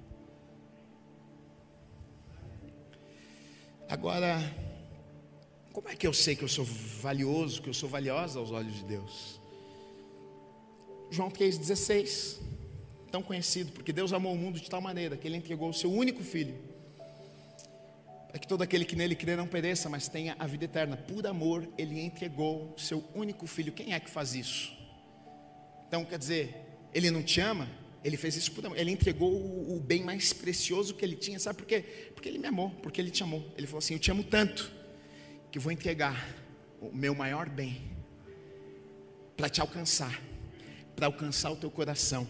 [3.94, 4.42] Agora,
[5.72, 8.74] como é que eu sei que eu sou valioso, que eu sou valiosa aos olhos
[8.74, 9.40] de Deus?
[11.12, 12.40] João 3,16,
[13.12, 15.92] tão conhecido, porque Deus amou o mundo de tal maneira que Ele entregou o seu
[15.92, 16.57] único filho,
[18.30, 20.96] para que todo aquele que nele crê não pereça, mas tenha a vida eterna.
[20.96, 23.72] Por amor, Ele entregou o seu único filho.
[23.72, 24.76] Quem é que faz isso?
[25.87, 26.52] Então, quer dizer,
[26.92, 27.68] Ele não te ama?
[28.04, 28.78] Ele fez isso por amor.
[28.78, 31.38] Ele entregou o, o, bem mais precioso que ele tinha.
[31.38, 32.10] Sabe por quê?
[32.14, 33.50] Porque ele me amou, porque ele te amou.
[33.56, 34.70] Ele falou assim: Eu te amo tanto
[35.50, 36.28] que vou entregar
[36.82, 37.80] o meu maior bem
[39.34, 40.20] para te alcançar,
[40.94, 42.28] para alcançar o teu coração.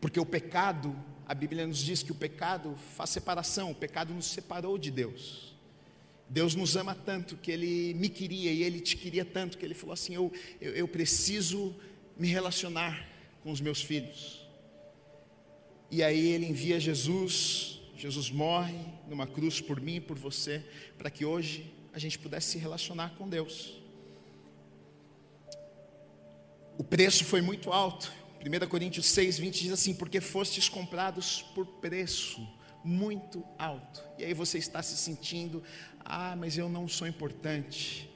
[0.00, 0.94] Porque o pecado,
[1.26, 5.54] a Bíblia nos diz que o pecado faz separação, o pecado nos separou de Deus.
[6.28, 9.74] Deus nos ama tanto que Ele me queria e Ele te queria tanto que Ele
[9.74, 11.72] falou assim: eu, eu, eu preciso
[12.16, 13.08] me relacionar
[13.44, 14.45] com os meus filhos.
[15.90, 20.64] E aí ele envia Jesus, Jesus morre numa cruz por mim e por você,
[20.98, 23.74] para que hoje a gente pudesse se relacionar com Deus.
[26.76, 28.12] O preço foi muito alto.
[28.44, 32.46] 1 Coríntios 6, 20 diz assim: Porque fostes comprados por preço
[32.84, 34.02] muito alto.
[34.18, 35.62] E aí você está se sentindo,
[36.04, 38.08] ah, mas eu não sou importante.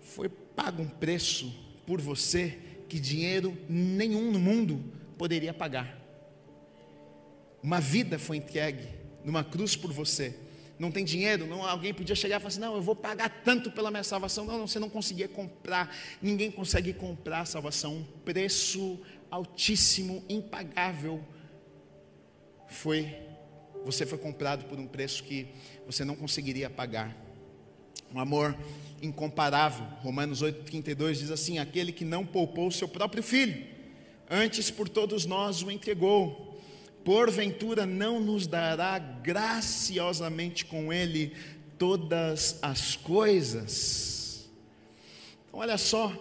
[0.00, 1.52] Foi pago um preço
[1.86, 4.82] por você que dinheiro nenhum no mundo
[5.18, 5.97] poderia pagar.
[7.62, 8.88] Uma vida foi entregue
[9.24, 10.34] numa cruz por você.
[10.78, 13.70] Não tem dinheiro, não, alguém podia chegar e falar assim: não, eu vou pagar tanto
[13.70, 14.44] pela minha salvação.
[14.44, 17.96] Não, não, você não conseguia comprar, ninguém consegue comprar a salvação.
[17.96, 21.20] Um preço altíssimo, impagável.
[22.68, 23.12] Foi,
[23.84, 25.48] você foi comprado por um preço que
[25.84, 27.16] você não conseguiria pagar.
[28.14, 28.56] Um amor
[29.02, 29.84] incomparável.
[30.00, 33.66] Romanos 8,32 diz assim: aquele que não poupou o seu próprio filho,
[34.30, 36.47] antes por todos nós o entregou
[37.04, 41.32] porventura não nos dará graciosamente com Ele
[41.78, 44.48] todas as coisas?
[45.48, 46.12] Então, olha só,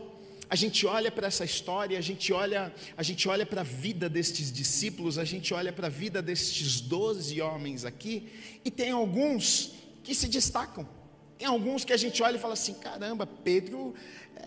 [0.50, 4.08] a gente olha para essa história, a gente olha, a gente olha para a vida
[4.08, 8.30] destes discípulos, a gente olha para a vida destes doze homens aqui,
[8.63, 10.88] e tem alguns que se destacam.
[11.38, 13.94] Tem alguns que a gente olha e fala assim: caramba, Pedro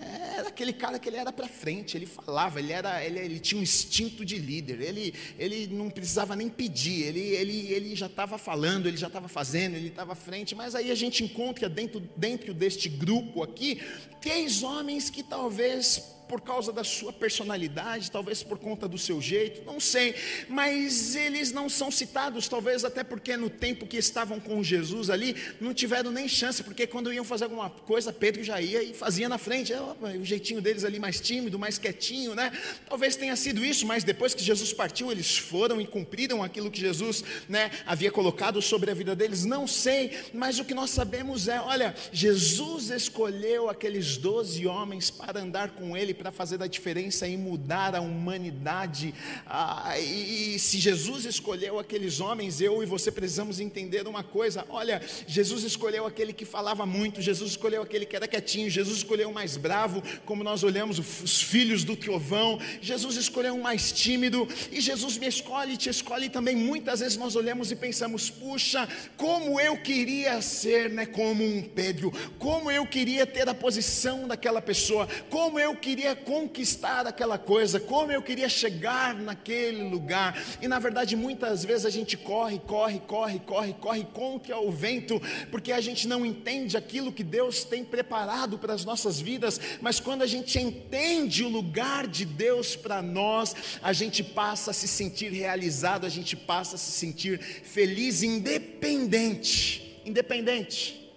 [0.01, 3.59] era aquele cara que ele era para frente, ele falava, ele, era, ele, ele, tinha
[3.59, 8.39] um instinto de líder, ele, ele não precisava nem pedir, ele, ele, ele já estava
[8.39, 12.01] falando, ele já estava fazendo, ele estava à frente, mas aí a gente encontra dentro,
[12.17, 13.83] dentro deste grupo aqui,
[14.21, 19.65] três homens que talvez por causa da sua personalidade, talvez por conta do seu jeito,
[19.67, 20.15] não sei,
[20.49, 25.35] mas eles não são citados, talvez até porque no tempo que estavam com Jesus ali,
[25.61, 29.29] não tiveram nem chance, porque quando iam fazer alguma coisa, Pedro já ia e fazia
[29.29, 32.53] na frente, é, o jeitinho deles ali mais tímido, mais quietinho, né?
[32.89, 36.79] Talvez tenha sido isso, mas depois que Jesus partiu, eles foram e cumpriram aquilo que
[36.79, 41.49] Jesus, né, havia colocado sobre a vida deles, não sei, mas o que nós sabemos
[41.49, 47.27] é, olha, Jesus escolheu aqueles doze homens para andar com ele para fazer a diferença
[47.27, 49.15] e mudar a humanidade.
[49.47, 54.67] Ah, e, e se Jesus escolheu aqueles homens, eu e você precisamos entender uma coisa:
[54.69, 59.31] olha, Jesus escolheu aquele que falava muito, Jesus escolheu aquele que era quietinho, Jesus escolheu
[59.31, 64.47] o mais bravo, como nós olhamos os filhos do trovão, Jesus escolheu o mais tímido,
[64.71, 66.55] e Jesus me escolhe, te escolhe também.
[66.55, 72.13] Muitas vezes nós olhamos e pensamos: puxa, como eu queria ser né, como um Pedro,
[72.39, 77.79] como eu queria ter a posição daquela pessoa, como eu queria queria conquistar aquela coisa,
[77.79, 80.41] como eu queria chegar naquele lugar.
[80.61, 85.21] E na verdade, muitas vezes a gente corre, corre, corre, corre, corre contra o vento,
[85.51, 89.61] porque a gente não entende aquilo que Deus tem preparado para as nossas vidas.
[89.81, 94.75] Mas quando a gente entende o lugar de Deus para nós, a gente passa a
[94.75, 100.01] se sentir realizado, a gente passa a se sentir feliz, independente.
[100.05, 101.13] Independente.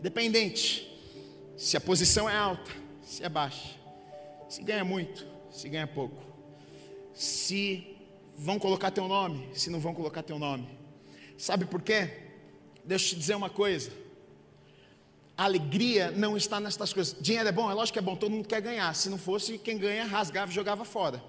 [0.00, 0.86] Dependente.
[1.56, 2.70] Se a posição é alta,
[3.02, 3.79] se é baixa
[4.50, 6.20] se ganha muito, se ganha pouco.
[7.14, 7.96] Se
[8.36, 10.68] vão colocar teu nome, se não vão colocar teu nome.
[11.38, 12.10] Sabe por quê?
[12.84, 13.92] Deixa eu te dizer uma coisa.
[15.36, 17.16] A alegria não está nestas coisas.
[17.20, 17.70] Dinheiro é bom?
[17.70, 18.92] É lógico que é bom, todo mundo quer ganhar.
[18.92, 21.22] Se não fosse, quem ganha rasgava e jogava fora.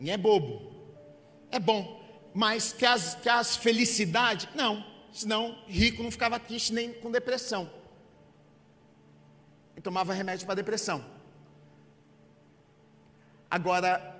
[0.00, 0.72] Nem é bobo.
[1.50, 2.02] É bom.
[2.32, 4.48] Mas que as, que as felicidades?
[4.54, 4.82] Não.
[5.12, 7.70] Senão, rico não ficava triste nem com depressão.
[9.76, 11.17] E tomava remédio para depressão.
[13.50, 14.17] Agora,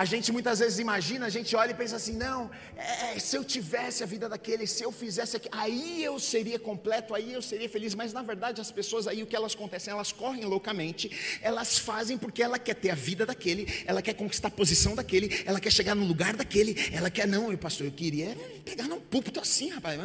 [0.00, 3.44] a gente muitas vezes imagina, a gente olha e pensa assim: não, é, se eu
[3.44, 7.68] tivesse a vida daquele, se eu fizesse aquilo, aí eu seria completo, aí eu seria
[7.68, 7.94] feliz.
[7.94, 9.92] Mas na verdade, as pessoas aí, o que elas acontecem?
[9.92, 14.48] Elas correm loucamente, elas fazem porque ela quer ter a vida daquele, ela quer conquistar
[14.48, 17.92] a posição daquele, ela quer chegar no lugar daquele, ela quer, não, eu, pastor, eu
[17.92, 18.34] queria
[18.64, 20.00] pegar num púlpito assim, rapaz,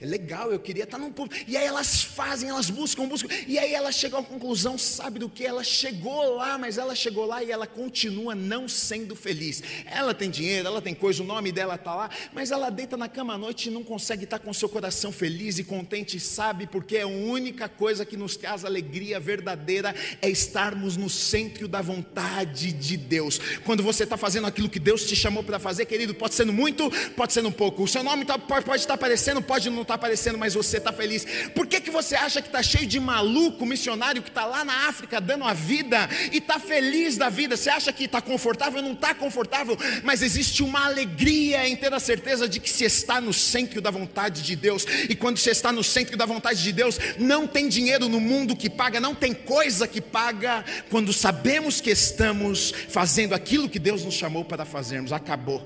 [0.00, 1.44] é legal, eu queria estar num púlpito.
[1.46, 5.28] E aí elas fazem, elas buscam, buscam, e aí ela chega à conclusão, sabe do
[5.28, 5.44] que?
[5.44, 9.62] Ela chegou lá, mas ela chegou lá e ela continua não sendo feliz feliz.
[9.86, 13.08] Ela tem dinheiro, ela tem coisa, o nome dela está lá, mas ela deita na
[13.08, 16.68] cama à noite e não consegue estar com seu coração feliz e contente, sabe?
[16.68, 19.92] Porque a única coisa que nos traz alegria verdadeira
[20.22, 23.40] é estarmos no centro da vontade de Deus.
[23.64, 26.88] Quando você está fazendo aquilo que Deus te chamou para fazer, querido, pode ser muito,
[27.16, 27.82] pode ser no pouco.
[27.82, 31.26] O seu nome tá, pode, estar aparecendo, pode não estar aparecendo, mas você está feliz.
[31.54, 34.88] Por que, que você acha que está cheio de maluco missionário que está lá na
[34.88, 37.56] África dando a vida e está feliz da vida?
[37.56, 38.80] Você acha que está confortável?
[38.80, 43.20] Não está confortável, mas existe uma alegria em ter a certeza de que se está
[43.20, 46.72] no centro da vontade de Deus, e quando se está no centro da vontade de
[46.72, 51.80] Deus, não tem dinheiro no mundo que paga, não tem coisa que paga, quando sabemos
[51.80, 55.12] que estamos fazendo aquilo que Deus nos chamou para fazermos.
[55.12, 55.62] Acabou.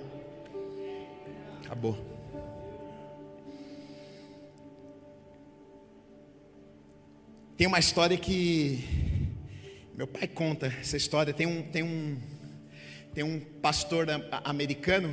[1.65, 2.09] Acabou.
[7.57, 8.85] Tem uma história que
[9.97, 11.35] meu pai conta essa história.
[11.35, 12.17] Tem um, tem um,
[13.19, 14.07] tem um pastor
[14.45, 15.13] americano,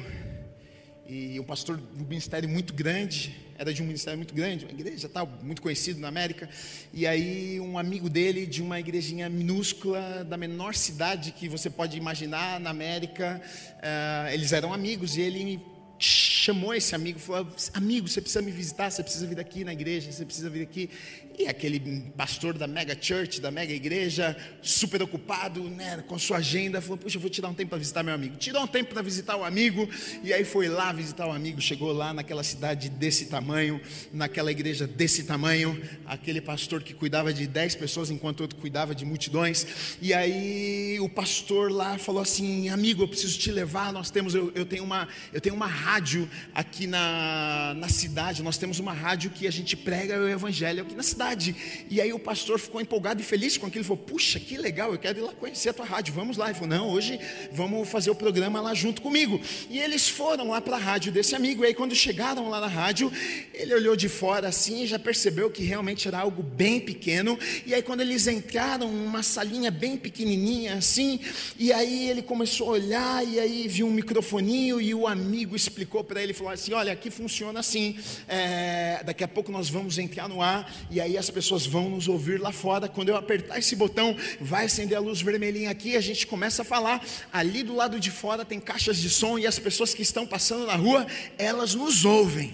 [1.07, 4.79] e um pastor de um ministério muito grande, era de um ministério muito grande, uma
[4.79, 6.47] igreja tal, muito conhecido na América,
[6.93, 11.97] e aí um amigo dele de uma igrejinha minúscula, da menor cidade que você pode
[11.97, 13.41] imaginar na América,
[13.77, 15.59] uh, eles eram amigos, e ele
[15.97, 20.11] chamou esse amigo, falou: Amigo, você precisa me visitar, você precisa vir aqui na igreja,
[20.11, 20.89] você precisa vir aqui.
[21.37, 21.79] E aquele
[22.15, 27.17] pastor da mega church, da mega igreja, super ocupado né, com sua agenda, falou: Puxa,
[27.17, 28.37] eu vou tirar um tempo para visitar meu amigo.
[28.37, 29.89] Tirou um tempo para visitar o amigo,
[30.23, 31.59] e aí foi lá visitar o amigo.
[31.59, 33.81] Chegou lá naquela cidade desse tamanho,
[34.13, 39.05] naquela igreja desse tamanho, aquele pastor que cuidava de dez pessoas enquanto outro cuidava de
[39.05, 39.97] multidões.
[40.01, 43.91] E aí o pastor lá falou assim: Amigo, eu preciso te levar.
[43.91, 48.57] Nós temos, eu, eu tenho, uma, eu tenho uma rádio aqui na, na cidade, nós
[48.57, 51.55] temos uma rádio que a gente prega o evangelho aqui na cidade.
[51.91, 53.81] E aí o pastor ficou empolgado e feliz com aquilo.
[53.81, 56.11] Ele falou: Puxa, que legal, eu quero ir lá conhecer a tua rádio.
[56.11, 56.45] Vamos lá.
[56.47, 57.19] Ele falou: Não, hoje
[57.51, 59.39] vamos fazer o programa lá junto comigo.
[59.69, 61.63] E eles foram lá para a rádio desse amigo.
[61.63, 63.11] E aí, quando chegaram lá na rádio,
[63.53, 67.37] ele olhou de fora assim e já percebeu que realmente era algo bem pequeno.
[67.63, 71.19] E aí, quando eles entraram numa salinha bem pequenininha assim,
[71.59, 74.81] e aí ele começou a olhar, e aí viu um microfoninho.
[74.81, 77.97] E o amigo explicou para ele: falou assim, Olha, aqui funciona assim.
[78.27, 80.73] É, daqui a pouco nós vamos entrar no ar.
[80.89, 82.87] E aí as pessoas vão nos ouvir lá fora.
[82.87, 86.65] Quando eu apertar esse botão, vai acender a luz vermelhinha aqui, a gente começa a
[86.65, 87.05] falar.
[87.31, 90.65] Ali do lado de fora tem caixas de som e as pessoas que estão passando
[90.65, 91.05] na rua,
[91.37, 92.53] elas nos ouvem.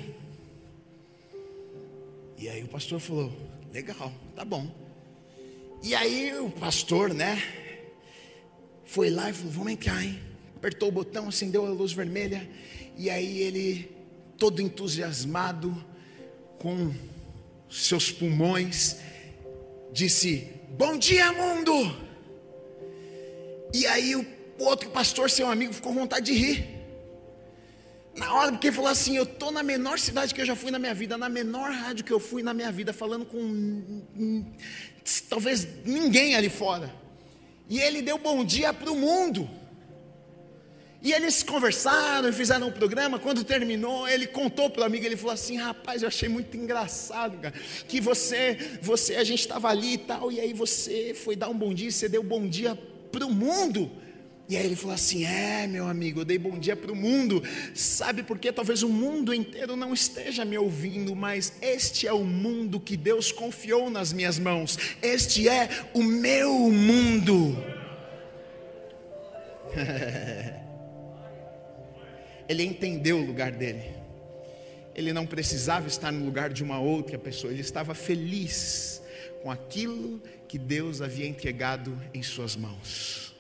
[2.38, 3.32] E aí o pastor falou:
[3.72, 4.68] "Legal, tá bom".
[5.84, 7.42] E aí o pastor, né,
[8.84, 10.20] foi lá e falou: "Vamos entrar, hein?"
[10.62, 12.48] Apertou o botão, acendeu a luz vermelha,
[12.98, 13.92] e aí ele
[14.38, 15.86] todo entusiasmado
[16.58, 16.94] com
[17.70, 18.98] seus pulmões,
[19.92, 21.74] disse: Bom dia, mundo!
[23.74, 24.26] E aí o
[24.60, 26.82] outro pastor, seu amigo, ficou com vontade de rir.
[28.16, 30.72] Na hora, porque ele falou assim: Eu estou na menor cidade que eu já fui
[30.72, 34.44] na minha vida, na menor rádio que eu fui na minha vida, falando com
[35.30, 36.94] talvez ninguém ali fora.
[37.70, 39.50] E ele deu bom dia para o mundo.
[41.04, 43.18] E eles conversaram e fizeram um programa.
[43.18, 47.38] Quando terminou, ele contou para o amigo, ele falou assim: "Rapaz, eu achei muito engraçado,
[47.40, 47.56] cara,
[47.88, 51.58] que você, você, a gente estava ali e tal, e aí você foi dar um
[51.58, 52.78] bom dia, você deu bom dia
[53.12, 53.92] para o mundo."
[54.48, 57.42] E aí ele falou assim: É, meu amigo, eu dei bom dia para o mundo.
[57.74, 58.52] Sabe por quê?
[58.52, 63.32] Talvez o mundo inteiro não esteja me ouvindo, mas este é o mundo que Deus
[63.32, 64.78] confiou nas minhas mãos.
[65.02, 67.58] Este é o meu mundo.
[72.52, 73.96] ele entendeu o lugar dele.
[74.94, 79.02] Ele não precisava estar no lugar de uma outra pessoa, ele estava feliz
[79.42, 83.31] com aquilo que Deus havia entregado em suas mãos.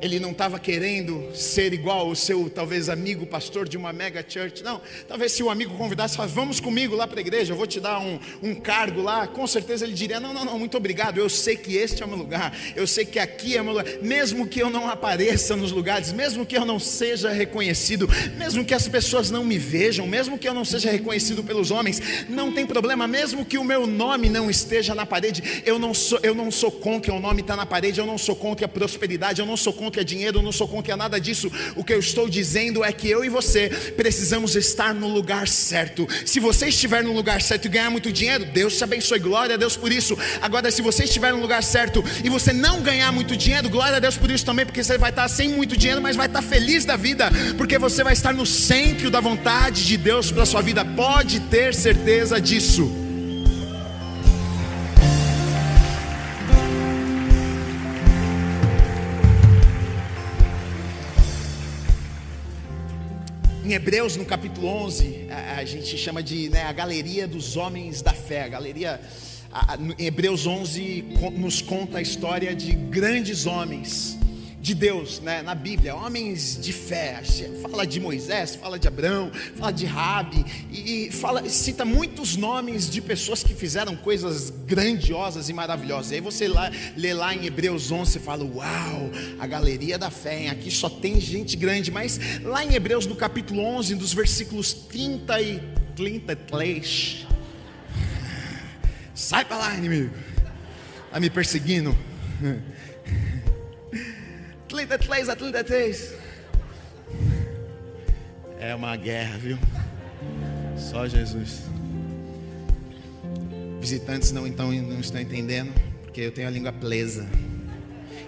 [0.00, 4.62] Ele não estava querendo ser igual o seu, talvez, amigo pastor de uma mega church.
[4.62, 7.66] Não, talvez se o amigo convidasse, falasse, vamos comigo lá para a igreja, eu vou
[7.66, 9.26] te dar um, um cargo lá.
[9.26, 11.18] Com certeza ele diria: não, não, não, muito obrigado.
[11.18, 13.74] Eu sei que este é o meu lugar, eu sei que aqui é o meu
[13.74, 13.86] lugar.
[14.02, 18.74] Mesmo que eu não apareça nos lugares, mesmo que eu não seja reconhecido, mesmo que
[18.74, 22.66] as pessoas não me vejam, mesmo que eu não seja reconhecido pelos homens, não tem
[22.66, 23.06] problema.
[23.06, 26.70] Mesmo que o meu nome não esteja na parede, eu não sou, eu não sou
[26.70, 29.56] contra o nome estar tá na parede, eu não sou contra a prosperidade, eu não
[29.56, 31.50] sou contra contra dinheiro, não sou contra nada disso.
[31.76, 36.08] O que eu estou dizendo é que eu e você precisamos estar no lugar certo.
[36.24, 39.56] Se você estiver no lugar certo e ganhar muito dinheiro, Deus te abençoe, glória a
[39.56, 40.18] Deus por isso.
[40.42, 44.00] Agora, se você estiver no lugar certo e você não ganhar muito dinheiro, glória a
[44.00, 46.84] Deus por isso também, porque você vai estar sem muito dinheiro, mas vai estar feliz
[46.84, 50.84] da vida, porque você vai estar no centro da vontade de Deus para sua vida.
[50.84, 53.05] Pode ter certeza disso.
[63.66, 68.00] Em Hebreus, no capítulo 11, a, a gente chama de né, a galeria dos homens
[68.00, 68.44] da fé.
[68.44, 69.00] A galeria,
[69.50, 71.04] a, a, em Hebreus 11,
[71.36, 74.16] nos conta a história de grandes homens
[74.66, 77.22] de Deus, né, na Bíblia, homens de fé,
[77.62, 83.00] fala de Moisés, fala de Abraão, fala de Rabi, e fala, cita muitos nomes de
[83.00, 86.10] pessoas que fizeram coisas grandiosas e maravilhosas.
[86.10, 89.08] E aí você lá, lê lá em Hebreus 11 e fala: Uau,
[89.38, 90.50] a galeria da fé, hein?
[90.50, 95.42] aqui só tem gente grande, mas lá em Hebreus, no capítulo 11, dos versículos 30
[95.42, 95.62] e
[95.94, 97.24] 33,
[99.14, 100.12] sai para lá, inimigo,
[101.06, 101.96] está me perseguindo.
[104.68, 106.14] 33 a 33.
[108.58, 109.58] É uma guerra, viu?
[110.76, 111.62] Só Jesus.
[113.80, 117.26] Visitantes não, então, não estão entendendo, porque eu tenho a língua presa.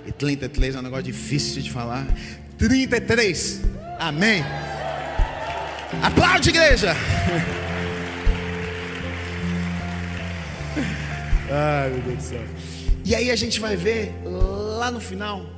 [0.07, 2.07] E 33 é um negócio difícil de falar.
[2.57, 3.63] 33.
[3.99, 4.45] Amém.
[6.03, 6.95] Aplaude, igreja.
[11.51, 12.45] Ai, meu Deus do céu.
[13.05, 15.58] E aí a gente vai ver lá no final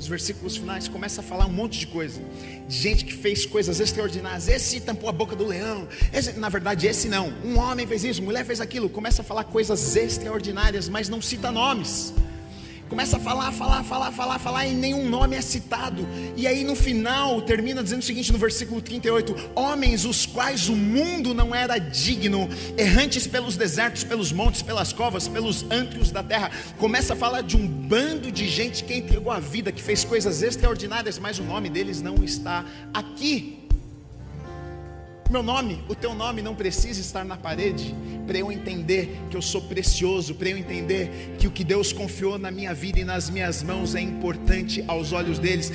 [0.00, 2.22] nos versículos finais, começa a falar um monte de coisa.
[2.66, 4.48] De gente que fez coisas extraordinárias.
[4.48, 5.86] Esse tampou a boca do leão.
[6.10, 7.30] Esse, na verdade, esse não.
[7.44, 8.88] Um homem fez isso, mulher fez aquilo.
[8.88, 12.14] Começa a falar coisas extraordinárias, mas não cita nomes.
[12.90, 16.08] Começa a falar, falar, falar, falar, falar e nenhum nome é citado.
[16.36, 20.74] E aí no final termina dizendo o seguinte no versículo 38: Homens os quais o
[20.74, 26.50] mundo não era digno, errantes pelos desertos, pelos montes, pelas covas, pelos ântrios da terra.
[26.78, 30.42] Começa a falar de um bando de gente que entregou a vida, que fez coisas
[30.42, 33.59] extraordinárias, mas o nome deles não está aqui.
[35.30, 37.94] Meu nome, o teu nome não precisa estar na parede
[38.26, 42.36] para eu entender que eu sou precioso, para eu entender que o que Deus confiou
[42.36, 45.70] na minha vida e nas minhas mãos é importante aos olhos deles,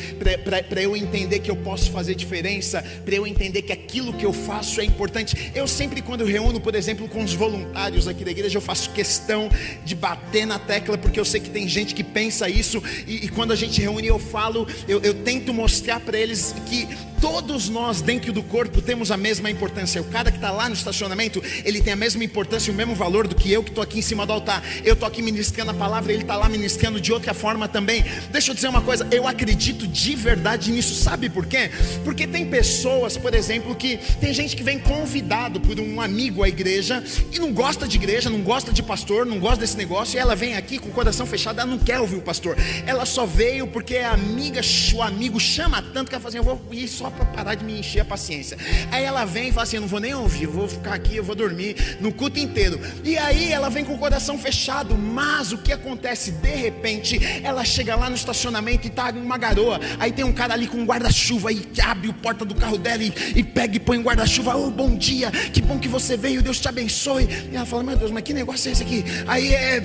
[0.70, 4.34] para eu entender que eu posso fazer diferença, para eu entender que aquilo que eu
[4.34, 5.52] faço é importante.
[5.56, 9.50] Eu sempre, quando reúno, por exemplo, com os voluntários aqui da igreja, eu faço questão
[9.86, 13.30] de bater na tecla, porque eu sei que tem gente que pensa isso, e, e
[13.30, 16.88] quando a gente reúne, eu falo, eu, eu tento mostrar para eles que
[17.26, 20.00] todos nós dentro do corpo temos a mesma importância.
[20.00, 22.94] O cara que está lá no estacionamento, ele tem a mesma importância e o mesmo
[22.94, 24.64] valor do que eu que estou aqui em cima do altar.
[24.84, 28.06] Eu estou aqui ministrando a palavra, ele está lá ministrando de outra forma também.
[28.30, 30.94] Deixa eu dizer uma coisa, eu acredito de verdade nisso.
[30.94, 31.72] Sabe por quê?
[32.04, 36.48] Porque tem pessoas, por exemplo, que tem gente que vem convidado por um amigo à
[36.48, 40.20] igreja e não gosta de igreja, não gosta de pastor, não gosta desse negócio, e
[40.20, 42.56] ela vem aqui com o coração fechado, ela não quer ouvir o pastor.
[42.86, 44.62] Ela só veio porque a amiga,
[44.94, 47.64] o amigo chama tanto que ela fala assim, eu vou ir só para parar de
[47.64, 48.58] me encher a paciência.
[48.92, 51.16] Aí ela vem e fala assim: eu não vou nem ouvir, eu vou ficar aqui,
[51.16, 52.80] eu vou dormir no culto inteiro.
[53.04, 56.32] E aí ela vem com o coração fechado, mas o que acontece?
[56.32, 59.80] De repente, ela chega lá no estacionamento e tá uma garoa.
[60.00, 63.04] Aí tem um cara ali com um guarda-chuva e abre a porta do carro dela
[63.04, 64.56] e, e pega e põe um guarda-chuva.
[64.56, 67.28] Oh, bom dia, que bom que você veio, Deus te abençoe.
[67.52, 69.04] E ela fala: Meu Deus, mas que negócio é esse aqui?
[69.28, 69.82] Aí é, é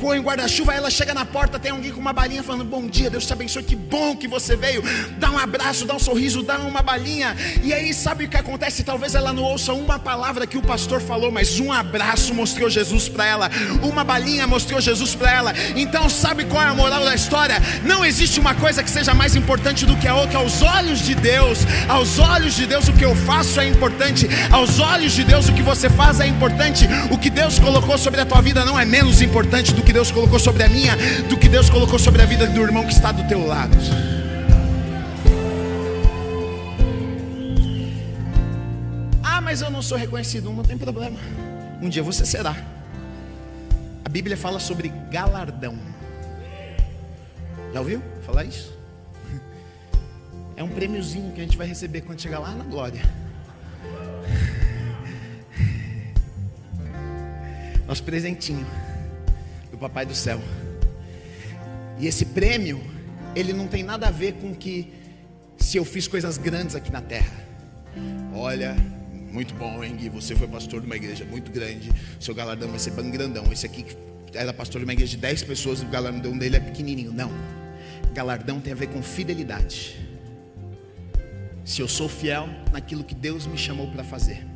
[0.00, 3.10] põe um guarda-chuva, ela chega na porta, tem alguém com uma balinha falando: Bom dia,
[3.10, 4.82] Deus te abençoe, que bom que você veio.
[5.18, 7.36] Dá um abraço, dá um sorriso, dá uma balinha.
[7.62, 8.82] E aí, sabe o que acontece?
[8.82, 13.08] Talvez ela não ouça uma palavra que o pastor falou, mas um abraço mostrou Jesus
[13.08, 13.50] para ela,
[13.82, 15.54] uma balinha mostrou Jesus para ela.
[15.74, 17.56] Então, sabe qual é a moral da história?
[17.84, 21.14] Não existe uma coisa que seja mais importante do que a outra aos olhos de
[21.14, 21.60] Deus.
[21.88, 24.28] Aos olhos de Deus, o que eu faço é importante.
[24.50, 26.88] Aos olhos de Deus, o que você faz é importante.
[27.10, 30.10] O que Deus colocou sobre a tua vida não é menos importante do que Deus
[30.10, 30.96] colocou sobre a minha,
[31.28, 33.76] do que Deus colocou sobre a vida do irmão que está do teu lado.
[39.56, 41.18] Mas eu não sou reconhecido, não tem problema.
[41.80, 42.54] Um dia você será.
[44.04, 45.78] A Bíblia fala sobre galardão.
[47.72, 48.76] Já ouviu falar isso?
[50.56, 53.00] É um prêmiozinho que a gente vai receber quando chegar lá na glória.
[57.88, 58.66] Nosso presentinho
[59.70, 60.38] do Papai do Céu.
[61.98, 62.78] E esse prêmio,
[63.34, 64.92] ele não tem nada a ver com que
[65.56, 67.32] se eu fiz coisas grandes aqui na terra.
[68.34, 68.76] Olha,
[69.30, 70.08] muito bom, hein, Gui?
[70.10, 71.90] Você foi pastor de uma igreja muito grande.
[72.18, 73.50] Seu galardão vai ser bem grandão.
[73.52, 73.84] Esse aqui
[74.34, 77.12] era pastor de uma igreja de 10 pessoas, o galardão dele é pequenininho.
[77.12, 77.30] Não.
[78.12, 79.96] Galardão tem a ver com fidelidade.
[81.64, 84.46] Se eu sou fiel naquilo que Deus me chamou para fazer,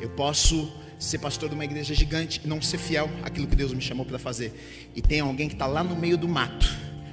[0.00, 3.72] eu posso ser pastor de uma igreja gigante e não ser fiel àquilo que Deus
[3.72, 4.90] me chamou para fazer.
[4.94, 6.66] E tem alguém que está lá no meio do mato,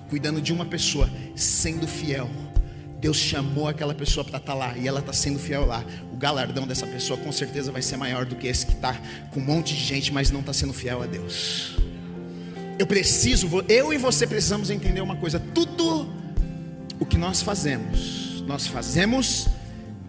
[0.10, 2.30] cuidando de uma pessoa, sendo fiel.
[3.02, 5.84] Deus chamou aquela pessoa para estar tá lá e ela está sendo fiel lá.
[6.14, 8.94] O galardão dessa pessoa com certeza vai ser maior do que esse que está
[9.32, 11.76] com um monte de gente, mas não está sendo fiel a Deus.
[12.78, 16.08] Eu preciso, eu e você precisamos entender uma coisa: tudo
[17.00, 19.48] o que nós fazemos, nós fazemos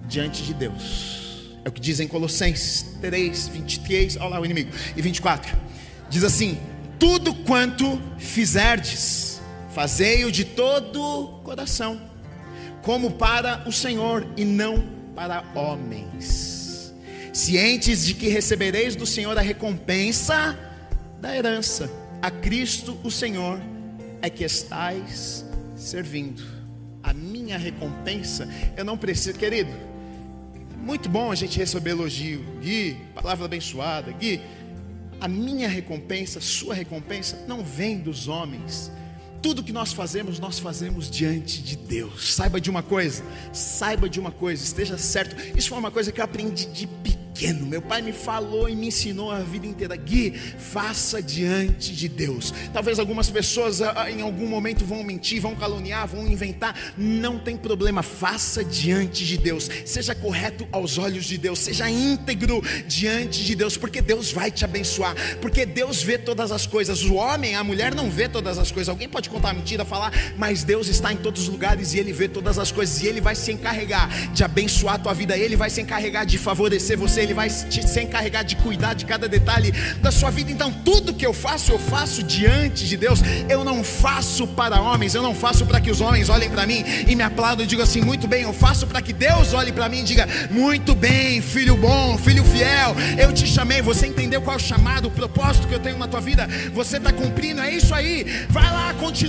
[0.06, 1.48] diante de Deus.
[1.64, 5.56] É o que diz em Colossenses 3, 23, olha lá o inimigo, e 24.
[6.10, 6.58] Diz assim:
[6.98, 9.40] Tudo quanto fizerdes,
[9.74, 12.11] fazei-o de todo coração,
[12.82, 16.92] como para o Senhor e não para homens,
[17.32, 20.58] cientes de que recebereis do Senhor a recompensa
[21.20, 21.90] da herança.
[22.20, 23.60] A Cristo o Senhor
[24.20, 25.44] é que estais
[25.76, 26.42] servindo.
[27.02, 29.92] A minha recompensa, eu não preciso, querido
[30.82, 32.44] muito bom a gente receber elogio.
[32.60, 34.10] Gui, palavra abençoada.
[34.12, 34.40] Gui,
[35.20, 38.90] a minha recompensa, sua recompensa, não vem dos homens.
[39.42, 42.32] Tudo que nós fazemos, nós fazemos diante de Deus.
[42.34, 45.34] Saiba de uma coisa, saiba de uma coisa, esteja certo.
[45.58, 46.86] Isso foi uma coisa que eu aprendi de
[47.32, 47.66] pequeno.
[47.66, 52.52] Meu pai me falou e me ensinou a vida inteira: Gui, faça diante de Deus.
[52.72, 56.76] Talvez algumas pessoas ah, ah, em algum momento vão mentir, vão caluniar, vão inventar.
[56.96, 59.68] Não tem problema, faça diante de Deus.
[59.84, 64.64] Seja correto aos olhos de Deus, seja íntegro diante de Deus, porque Deus vai te
[64.64, 65.16] abençoar.
[65.40, 67.02] Porque Deus vê todas as coisas.
[67.02, 68.88] O homem, a mulher não vê todas as coisas.
[68.88, 72.28] Alguém pode contar mentira, falar, mas Deus está em todos os lugares e Ele vê
[72.28, 73.02] todas as coisas.
[73.02, 75.36] E Ele vai se encarregar de abençoar a tua vida.
[75.36, 79.28] Ele vai se encarregar de favorecer você ele vai se encarregar de cuidar de cada
[79.28, 80.50] detalhe da sua vida.
[80.50, 83.20] Então, tudo que eu faço, eu faço diante de Deus.
[83.48, 86.84] Eu não faço para homens, eu não faço para que os homens olhem para mim
[87.06, 88.42] e me aplaudam e digam assim: muito bem.
[88.42, 92.44] Eu faço para que Deus olhe para mim e diga: muito bem, filho bom, filho
[92.44, 92.94] fiel.
[93.18, 96.08] Eu te chamei, você entendeu qual é o chamado, o propósito que eu tenho na
[96.08, 96.48] tua vida.
[96.74, 98.46] Você está cumprindo, é isso aí.
[98.48, 99.21] Vai lá, continua,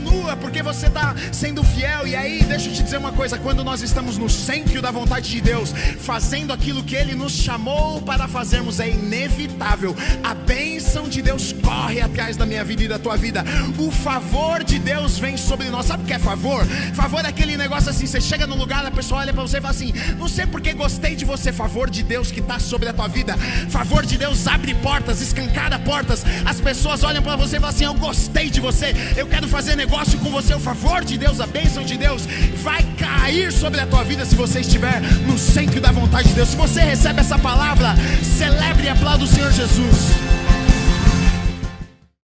[0.44, 2.08] porque você está sendo fiel.
[2.08, 5.30] E aí, deixa eu te dizer uma coisa: quando nós estamos no centro da vontade
[5.30, 9.96] de Deus, fazendo aquilo que Ele nos chamou para fazermos é inevitável.
[10.24, 13.44] A bênção de Deus corre atrás da minha vida e da tua vida.
[13.78, 15.86] O favor de Deus vem sobre nós.
[15.86, 16.66] Sabe o que é favor?
[16.94, 19.62] Favor é aquele negócio assim: você chega no lugar, a pessoa olha para você e
[19.62, 21.52] fala assim: Não sei porque gostei de você.
[21.52, 23.38] Favor de Deus que está sobre a tua vida.
[23.70, 26.24] Favor de Deus abre portas, escancara portas.
[26.46, 28.94] As pessoas olham para você e falam assim: Eu gostei de você.
[29.16, 30.54] Eu quero fazer negócio com você.
[30.54, 32.26] O favor de Deus, a bênção de Deus
[32.64, 36.50] vai cair sobre a tua vida se você estiver no centro da vontade de Deus.
[36.50, 37.94] Se você recebe essa palavra
[38.38, 40.14] celebre e aplauda o Senhor Jesus.